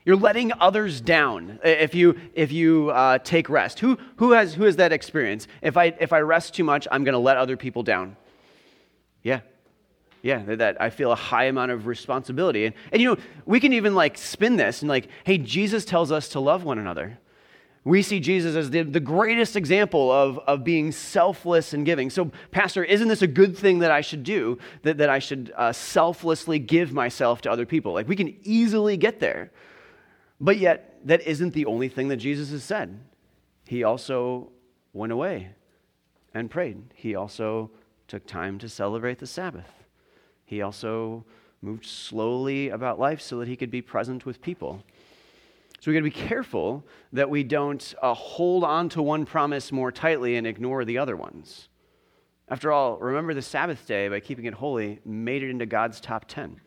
You're 0.04 0.16
letting 0.16 0.52
others 0.60 1.00
down 1.00 1.58
if 1.62 1.94
you 1.94 2.18
if 2.34 2.52
you 2.52 2.90
uh, 2.90 3.18
take 3.18 3.48
rest. 3.50 3.80
Who 3.80 3.98
who 4.16 4.32
has 4.32 4.54
who 4.54 4.64
has 4.64 4.76
that 4.76 4.92
experience? 4.92 5.46
If 5.60 5.76
I 5.76 5.94
if 6.00 6.12
I 6.12 6.20
rest 6.20 6.54
too 6.54 6.64
much, 6.64 6.88
I'm 6.90 7.04
going 7.04 7.12
to 7.12 7.18
let 7.18 7.36
other 7.36 7.56
people 7.56 7.82
down. 7.82 8.16
Yeah. 9.22 9.40
Yeah, 10.22 10.42
that- 10.56 10.80
I 10.80 10.90
feel 10.90 11.12
a 11.12 11.16
high 11.16 11.44
amount 11.44 11.70
of 11.70 11.86
responsibility. 11.86 12.66
And, 12.66 12.74
and 12.92 13.00
you 13.00 13.08
know, 13.08 13.20
we 13.46 13.60
can 13.60 13.72
even 13.72 13.94
like 13.94 14.18
spin 14.18 14.56
this 14.56 14.82
and 14.82 14.88
like, 14.88 15.08
hey, 15.24 15.38
Jesus 15.38 15.84
tells 15.84 16.12
us 16.12 16.28
to 16.30 16.40
love 16.40 16.64
one 16.64 16.78
another. 16.78 17.18
We 17.84 18.02
see 18.02 18.20
Jesus 18.20 18.56
as 18.56 18.68
the, 18.68 18.82
the 18.82 19.00
greatest 19.00 19.56
example 19.56 20.12
of, 20.12 20.38
of 20.40 20.62
being 20.62 20.92
selfless 20.92 21.72
and 21.72 21.86
giving. 21.86 22.10
So, 22.10 22.30
Pastor, 22.50 22.84
isn't 22.84 23.08
this 23.08 23.22
a 23.22 23.26
good 23.26 23.56
thing 23.56 23.78
that 23.78 23.90
I 23.90 24.02
should 24.02 24.22
do? 24.22 24.58
That, 24.82 24.98
that 24.98 25.08
I 25.08 25.18
should 25.18 25.50
uh, 25.56 25.72
selflessly 25.72 26.58
give 26.58 26.92
myself 26.92 27.40
to 27.42 27.50
other 27.50 27.64
people? 27.64 27.94
Like, 27.94 28.06
we 28.06 28.16
can 28.16 28.36
easily 28.42 28.98
get 28.98 29.20
there. 29.20 29.50
But 30.40 30.58
yet, 30.58 30.98
that 31.04 31.26
isn't 31.26 31.52
the 31.52 31.66
only 31.66 31.88
thing 31.88 32.08
that 32.08 32.16
Jesus 32.16 32.50
has 32.50 32.64
said. 32.64 32.98
He 33.66 33.84
also 33.84 34.50
went 34.92 35.12
away 35.12 35.50
and 36.34 36.50
prayed. 36.50 36.82
He 36.94 37.14
also 37.14 37.70
took 38.08 38.26
time 38.26 38.58
to 38.58 38.68
celebrate 38.68 39.18
the 39.18 39.26
Sabbath. 39.26 39.70
He 40.44 40.62
also 40.62 41.24
moved 41.62 41.84
slowly 41.84 42.70
about 42.70 42.98
life 42.98 43.20
so 43.20 43.38
that 43.38 43.48
he 43.48 43.56
could 43.56 43.70
be 43.70 43.82
present 43.82 44.24
with 44.24 44.40
people. 44.40 44.82
So 45.78 45.90
we 45.90 45.94
got 45.94 46.00
to 46.00 46.04
be 46.04 46.28
careful 46.28 46.84
that 47.12 47.30
we 47.30 47.42
don't 47.42 47.94
uh, 48.02 48.14
hold 48.14 48.64
on 48.64 48.88
to 48.90 49.02
one 49.02 49.24
promise 49.26 49.70
more 49.70 49.92
tightly 49.92 50.36
and 50.36 50.46
ignore 50.46 50.84
the 50.84 50.98
other 50.98 51.16
ones. 51.16 51.68
After 52.48 52.72
all, 52.72 52.98
remember 52.98 53.32
the 53.32 53.42
Sabbath 53.42 53.86
day 53.86 54.08
by 54.08 54.20
keeping 54.20 54.46
it 54.46 54.54
holy 54.54 55.00
made 55.04 55.42
it 55.42 55.50
into 55.50 55.66
God's 55.66 56.00
top 56.00 56.24
10. 56.26 56.60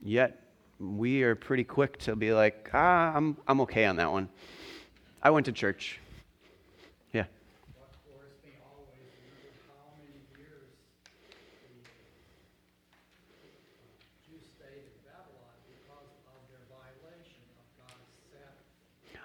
Yet 0.00 0.43
we 0.84 1.22
are 1.22 1.34
pretty 1.34 1.64
quick 1.64 1.98
to 1.98 2.16
be 2.16 2.32
like, 2.32 2.70
ah, 2.74 3.12
I'm, 3.14 3.36
I'm 3.48 3.60
okay 3.62 3.84
on 3.86 3.96
that 3.96 4.10
one. 4.10 4.28
I 5.22 5.30
went 5.30 5.46
to 5.46 5.52
church. 5.52 5.98
Yeah. 7.12 7.24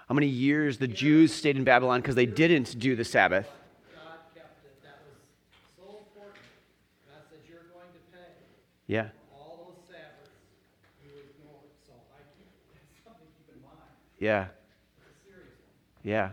How 0.08 0.14
many 0.14 0.26
years 0.26 0.78
the 0.78 0.88
Jews 0.88 1.32
stayed 1.32 1.56
in 1.56 1.64
Babylon 1.64 2.00
because 2.00 2.16
they 2.16 2.26
didn't 2.26 2.78
do 2.78 2.96
the 2.96 3.04
Sabbath? 3.04 3.48
Yeah. 8.90 9.06
all 9.30 9.70
those 9.70 9.86
Sabbaths 9.86 10.34
you 10.98 11.14
ignored. 11.14 11.70
So 11.86 11.94
I 12.10 12.26
keep, 12.34 12.50
that's 12.74 12.90
something 13.06 13.22
to 13.22 13.34
keep 13.38 13.54
in 13.54 13.62
mind. 13.62 13.86
Yeah. 14.20 14.48
Yeah. 16.04 16.30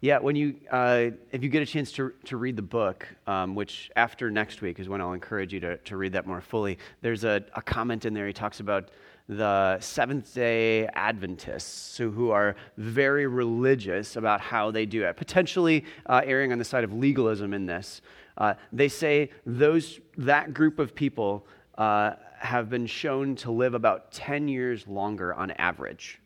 Yeah, 0.00 0.20
when 0.20 0.36
you, 0.36 0.54
uh, 0.70 1.06
if 1.32 1.42
you 1.42 1.48
get 1.48 1.60
a 1.60 1.66
chance 1.66 1.90
to, 1.92 2.12
to 2.26 2.36
read 2.36 2.54
the 2.54 2.62
book, 2.62 3.08
um, 3.26 3.56
which 3.56 3.90
after 3.96 4.30
next 4.30 4.62
week 4.62 4.78
is 4.78 4.88
when 4.88 5.00
I'll 5.00 5.12
encourage 5.12 5.52
you 5.52 5.58
to, 5.58 5.76
to 5.76 5.96
read 5.96 6.12
that 6.12 6.24
more 6.24 6.40
fully, 6.40 6.78
there's 7.02 7.24
a, 7.24 7.44
a 7.54 7.60
comment 7.60 8.04
in 8.04 8.14
there. 8.14 8.28
He 8.28 8.32
talks 8.32 8.60
about 8.60 8.90
the 9.28 9.76
Seventh 9.80 10.32
day 10.32 10.86
Adventists 10.94 11.96
who, 11.98 12.12
who 12.12 12.30
are 12.30 12.54
very 12.76 13.26
religious 13.26 14.14
about 14.14 14.40
how 14.40 14.70
they 14.70 14.86
do 14.86 15.02
it, 15.02 15.16
potentially 15.16 15.84
uh, 16.06 16.20
erring 16.24 16.52
on 16.52 16.58
the 16.58 16.64
side 16.64 16.84
of 16.84 16.92
legalism 16.92 17.52
in 17.52 17.66
this. 17.66 18.00
Uh, 18.36 18.54
they 18.72 18.88
say 18.88 19.32
those, 19.44 19.98
that 20.16 20.54
group 20.54 20.78
of 20.78 20.94
people 20.94 21.44
uh, 21.76 22.12
have 22.38 22.70
been 22.70 22.86
shown 22.86 23.34
to 23.34 23.50
live 23.50 23.74
about 23.74 24.12
10 24.12 24.46
years 24.46 24.86
longer 24.86 25.34
on 25.34 25.50
average 25.52 26.20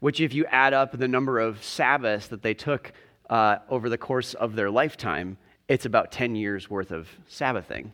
which, 0.00 0.20
if 0.20 0.34
you 0.34 0.44
add 0.46 0.72
up 0.72 0.98
the 0.98 1.08
number 1.08 1.38
of 1.38 1.62
Sabbaths 1.64 2.28
that 2.28 2.42
they 2.42 2.54
took 2.54 2.92
uh, 3.30 3.56
over 3.68 3.88
the 3.88 3.98
course 3.98 4.34
of 4.34 4.54
their 4.54 4.70
lifetime, 4.70 5.36
it's 5.68 5.86
about 5.86 6.12
10 6.12 6.34
years 6.36 6.68
worth 6.68 6.90
of 6.90 7.08
Sabbathing. 7.28 7.92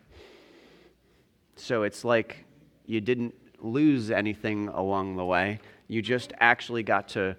So 1.57 1.83
it's 1.83 2.05
like 2.05 2.45
you 2.87 3.01
didn't 3.01 3.35
lose 3.61 4.11
anything 4.11 4.69
along 4.69 5.17
the 5.17 5.25
way, 5.25 5.61
you 5.89 6.03
just 6.03 6.33
actually 6.41 6.83
got 6.83 7.09
to 7.09 7.37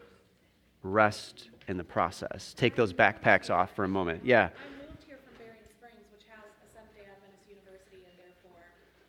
rest 0.83 1.49
in 1.67 1.77
the 1.77 1.83
process. 1.83 2.53
Take 2.55 2.75
those 2.75 2.93
backpacks 2.93 3.49
off 3.49 3.75
for 3.75 3.83
a 3.83 3.87
moment. 3.87 4.25
Yeah. 4.25 4.49
I 4.49 4.85
moved 4.85 5.03
here 5.05 5.17
from 5.23 5.33
Berrien 5.37 5.63
Springs, 5.65 6.05
which 6.11 6.25
has 6.29 6.43
a 6.61 6.67
Seventh-day 6.73 7.07
Adventist 7.09 7.47
university 7.49 8.03
and 8.05 8.15
therefore 8.19 8.61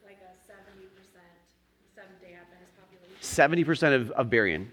like 0.05 0.19
a 0.23 0.33
seventy 0.47 0.87
percent 0.95 1.37
Seventh-day 1.95 2.35
Adventist 2.39 2.73
population 2.79 3.19
70% 3.21 3.95
of, 4.01 4.11
of 4.13 4.31
Berrien. 4.31 4.71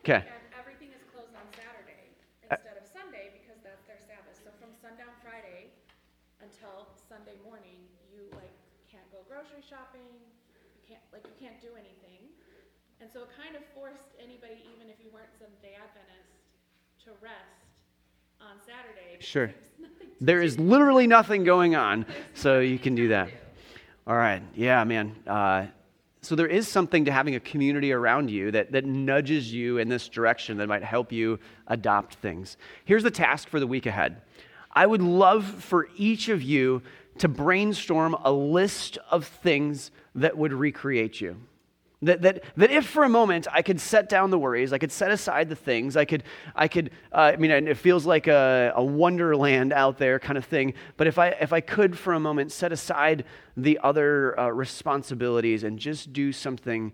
Of 0.00 0.04
Berrien. 0.08 0.24
'Kay. 0.24 0.32
And 0.32 0.44
everything 0.56 0.90
is 0.96 1.04
closed 1.12 1.36
on 1.36 1.44
Saturday 1.52 2.08
instead 2.48 2.76
of 2.80 2.86
Sunday 2.88 3.36
because 3.36 3.60
that's 3.60 3.84
their 3.84 4.00
Sabbath. 4.00 4.40
So 4.40 4.50
from 4.56 4.72
sundown 4.80 5.12
Friday 5.20 5.68
until 6.40 6.88
Sunday 6.96 7.36
morning, 7.44 7.84
you 8.08 8.24
like 8.32 8.52
can't 8.88 9.04
go 9.12 9.20
grocery 9.28 9.60
shopping, 9.60 10.08
you 10.72 10.82
can't, 10.88 11.04
like 11.12 11.24
you 11.28 11.36
can't 11.36 11.60
do 11.60 11.76
anything. 11.76 12.32
And 13.00 13.10
so 13.12 13.22
it 13.22 13.30
kind 13.36 13.56
of 13.56 13.64
forced 13.76 14.12
anybody, 14.22 14.60
even 14.74 14.88
if 14.88 14.96
you 15.04 15.10
weren't 15.12 15.32
Seventh-day 15.38 15.76
Adventist, 15.76 16.36
to 17.04 17.12
rest 17.20 17.64
on 18.40 18.60
Saturday. 18.60 19.16
Sure. 19.20 19.46
there's 19.46 19.72
nothing 19.80 20.08
to 20.18 20.24
There 20.24 20.42
is 20.42 20.58
literally 20.58 21.06
nothing 21.06 21.44
going 21.44 21.74
on, 21.76 22.04
so 22.34 22.60
you 22.60 22.78
can 22.78 22.94
do 22.94 23.08
that. 23.08 23.30
All 24.06 24.16
right. 24.16 24.42
Yeah, 24.54 24.84
man. 24.84 25.16
Uh, 25.26 25.66
so 26.22 26.34
there 26.34 26.46
is 26.46 26.68
something 26.68 27.06
to 27.06 27.12
having 27.12 27.34
a 27.34 27.40
community 27.40 27.92
around 27.92 28.30
you 28.30 28.50
that, 28.50 28.72
that 28.72 28.84
nudges 28.84 29.52
you 29.52 29.78
in 29.78 29.88
this 29.88 30.08
direction 30.08 30.58
that 30.58 30.68
might 30.68 30.84
help 30.84 31.12
you 31.12 31.38
adopt 31.66 32.16
things. 32.16 32.56
Here's 32.84 33.02
the 33.02 33.10
task 33.10 33.48
for 33.48 33.58
the 33.58 33.66
week 33.66 33.86
ahead. 33.86 34.20
I 34.72 34.86
would 34.86 35.02
love 35.02 35.46
for 35.46 35.88
each 35.96 36.28
of 36.28 36.42
you 36.42 36.82
to 37.18 37.28
brainstorm 37.28 38.14
a 38.22 38.30
list 38.30 38.98
of 39.10 39.26
things 39.26 39.90
that 40.14 40.36
would 40.36 40.52
recreate 40.52 41.20
you. 41.20 41.36
That, 42.02 42.22
that, 42.22 42.44
that 42.56 42.70
if 42.70 42.86
for 42.86 43.04
a 43.04 43.10
moment 43.10 43.46
I 43.52 43.60
could 43.60 43.78
set 43.78 44.08
down 44.08 44.30
the 44.30 44.38
worries, 44.38 44.72
I 44.72 44.78
could 44.78 44.90
set 44.90 45.10
aside 45.10 45.50
the 45.50 45.56
things, 45.56 45.98
I 45.98 46.06
could, 46.06 46.22
I 46.56 46.66
could 46.66 46.90
uh, 47.12 47.32
I 47.34 47.36
mean, 47.36 47.50
it 47.50 47.76
feels 47.76 48.06
like 48.06 48.26
a, 48.26 48.72
a 48.74 48.82
wonderland 48.82 49.74
out 49.74 49.98
there 49.98 50.18
kind 50.18 50.38
of 50.38 50.46
thing, 50.46 50.72
but 50.96 51.06
if 51.06 51.18
I, 51.18 51.28
if 51.28 51.52
I 51.52 51.60
could 51.60 51.98
for 51.98 52.14
a 52.14 52.20
moment 52.20 52.52
set 52.52 52.72
aside 52.72 53.24
the 53.54 53.78
other 53.82 54.38
uh, 54.40 54.48
responsibilities 54.48 55.62
and 55.62 55.78
just 55.78 56.12
do 56.14 56.32
something 56.32 56.92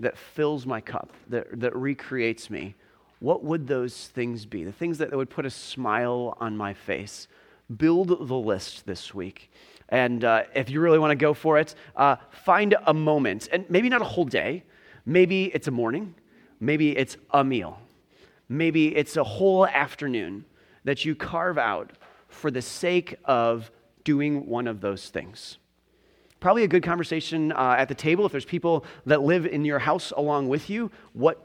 that 0.00 0.18
fills 0.18 0.66
my 0.66 0.80
cup, 0.80 1.12
that, 1.28 1.60
that 1.60 1.76
recreates 1.76 2.50
me, 2.50 2.74
what 3.20 3.44
would 3.44 3.68
those 3.68 4.08
things 4.08 4.46
be? 4.46 4.64
The 4.64 4.72
things 4.72 4.98
that 4.98 5.14
would 5.14 5.30
put 5.30 5.46
a 5.46 5.50
smile 5.50 6.36
on 6.40 6.56
my 6.56 6.74
face. 6.74 7.28
Build 7.74 8.08
the 8.08 8.34
list 8.34 8.84
this 8.84 9.14
week. 9.14 9.50
And 9.94 10.24
uh, 10.24 10.42
if 10.56 10.70
you 10.70 10.80
really 10.80 10.98
want 10.98 11.12
to 11.12 11.14
go 11.14 11.34
for 11.34 11.56
it, 11.56 11.76
uh, 11.94 12.16
find 12.30 12.74
a 12.84 12.92
moment, 12.92 13.48
and 13.52 13.64
maybe 13.70 13.88
not 13.88 14.02
a 14.02 14.04
whole 14.04 14.24
day. 14.24 14.64
Maybe 15.06 15.44
it's 15.54 15.68
a 15.68 15.70
morning. 15.70 16.16
Maybe 16.58 16.96
it's 16.96 17.16
a 17.30 17.44
meal. 17.44 17.78
Maybe 18.48 18.88
it's 18.96 19.16
a 19.16 19.22
whole 19.22 19.68
afternoon 19.68 20.46
that 20.82 21.04
you 21.04 21.14
carve 21.14 21.58
out 21.58 21.92
for 22.26 22.50
the 22.50 22.60
sake 22.60 23.14
of 23.24 23.70
doing 24.02 24.46
one 24.46 24.66
of 24.66 24.80
those 24.80 25.10
things. 25.10 25.58
Probably 26.40 26.64
a 26.64 26.68
good 26.68 26.82
conversation 26.82 27.52
uh, 27.52 27.76
at 27.78 27.88
the 27.88 27.94
table 27.94 28.26
if 28.26 28.32
there's 28.32 28.44
people 28.44 28.84
that 29.06 29.22
live 29.22 29.46
in 29.46 29.64
your 29.64 29.78
house 29.78 30.12
along 30.16 30.48
with 30.48 30.68
you. 30.68 30.90
What 31.12 31.43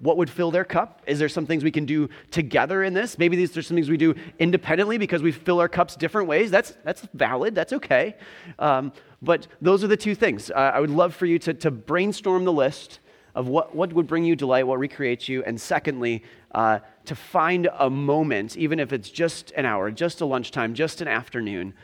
what 0.00 0.16
would 0.16 0.30
fill 0.30 0.50
their 0.50 0.64
cup? 0.64 1.02
Is 1.06 1.18
there 1.18 1.28
some 1.28 1.46
things 1.46 1.64
we 1.64 1.70
can 1.70 1.84
do 1.84 2.08
together 2.30 2.82
in 2.82 2.94
this? 2.94 3.18
Maybe 3.18 3.36
these 3.36 3.56
are 3.56 3.62
some 3.62 3.76
things 3.76 3.88
we 3.88 3.96
do 3.96 4.14
independently 4.38 4.98
because 4.98 5.22
we 5.22 5.32
fill 5.32 5.60
our 5.60 5.68
cups 5.68 5.96
different 5.96 6.28
ways. 6.28 6.50
That's, 6.50 6.76
that's 6.84 7.02
valid, 7.14 7.54
that's 7.54 7.72
okay. 7.72 8.16
Um, 8.58 8.92
but 9.22 9.48
those 9.60 9.82
are 9.82 9.88
the 9.88 9.96
two 9.96 10.14
things. 10.14 10.50
Uh, 10.50 10.72
I 10.74 10.80
would 10.80 10.90
love 10.90 11.14
for 11.14 11.26
you 11.26 11.38
to, 11.40 11.54
to 11.54 11.70
brainstorm 11.70 12.44
the 12.44 12.52
list 12.52 13.00
of 13.34 13.48
what, 13.48 13.74
what 13.74 13.92
would 13.92 14.06
bring 14.06 14.24
you 14.24 14.34
delight, 14.34 14.66
what 14.66 14.78
recreates 14.78 15.28
you, 15.28 15.44
and 15.44 15.60
secondly, 15.60 16.24
uh, 16.52 16.78
to 17.04 17.14
find 17.14 17.68
a 17.78 17.90
moment, 17.90 18.56
even 18.56 18.80
if 18.80 18.92
it's 18.92 19.10
just 19.10 19.52
an 19.52 19.64
hour, 19.64 19.90
just 19.90 20.20
a 20.20 20.24
lunchtime, 20.24 20.74
just 20.74 21.00
an 21.00 21.08
afternoon, 21.08 21.74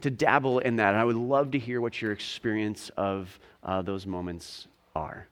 to 0.00 0.10
dabble 0.10 0.60
in 0.60 0.76
that. 0.76 0.90
And 0.90 0.98
I 0.98 1.04
would 1.04 1.16
love 1.16 1.50
to 1.52 1.58
hear 1.58 1.80
what 1.80 2.00
your 2.00 2.12
experience 2.12 2.90
of 2.96 3.38
uh, 3.62 3.82
those 3.82 4.06
moments 4.06 4.68
are. 4.94 5.28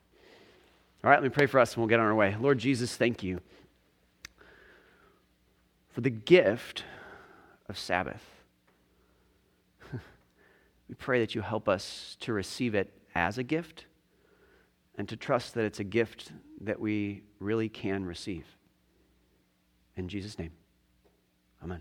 All 1.05 1.11
right, 1.11 1.17
let 1.17 1.23
me 1.23 1.29
pray 1.29 1.47
for 1.47 1.61
us 1.61 1.75
and 1.75 1.79
we'll 1.81 1.89
get 1.89 2.01
on 2.01 2.07
our 2.07 2.15
way. 2.15 2.37
Lord 2.41 2.59
Jesus, 2.59 2.97
thank 2.97 3.23
you 3.23 3.41
for 5.91 6.01
the 6.01 6.11
gift 6.11 6.83
of 7.69 7.79
Sabbath. 7.79 8.23
we 10.89 10.95
pray 10.97 11.21
that 11.21 11.37
you 11.37 11.41
help 11.41 11.69
us 11.69 12.17
to 12.21 12.33
receive 12.33 12.75
it 12.75 12.93
as 13.15 13.39
a 13.39 13.45
gift 13.45 13.87
and 14.97 15.09
to 15.09 15.17
trust 15.17 15.55
that 15.55 15.65
it's 15.65 15.79
a 15.79 15.85
gift 15.85 16.33
that 16.61 16.81
we 16.81 17.23
really 17.39 17.69
can 17.69 18.05
receive. 18.05 18.45
In 19.97 20.09
Jesus' 20.09 20.37
name, 20.37 20.51
amen. 21.63 21.81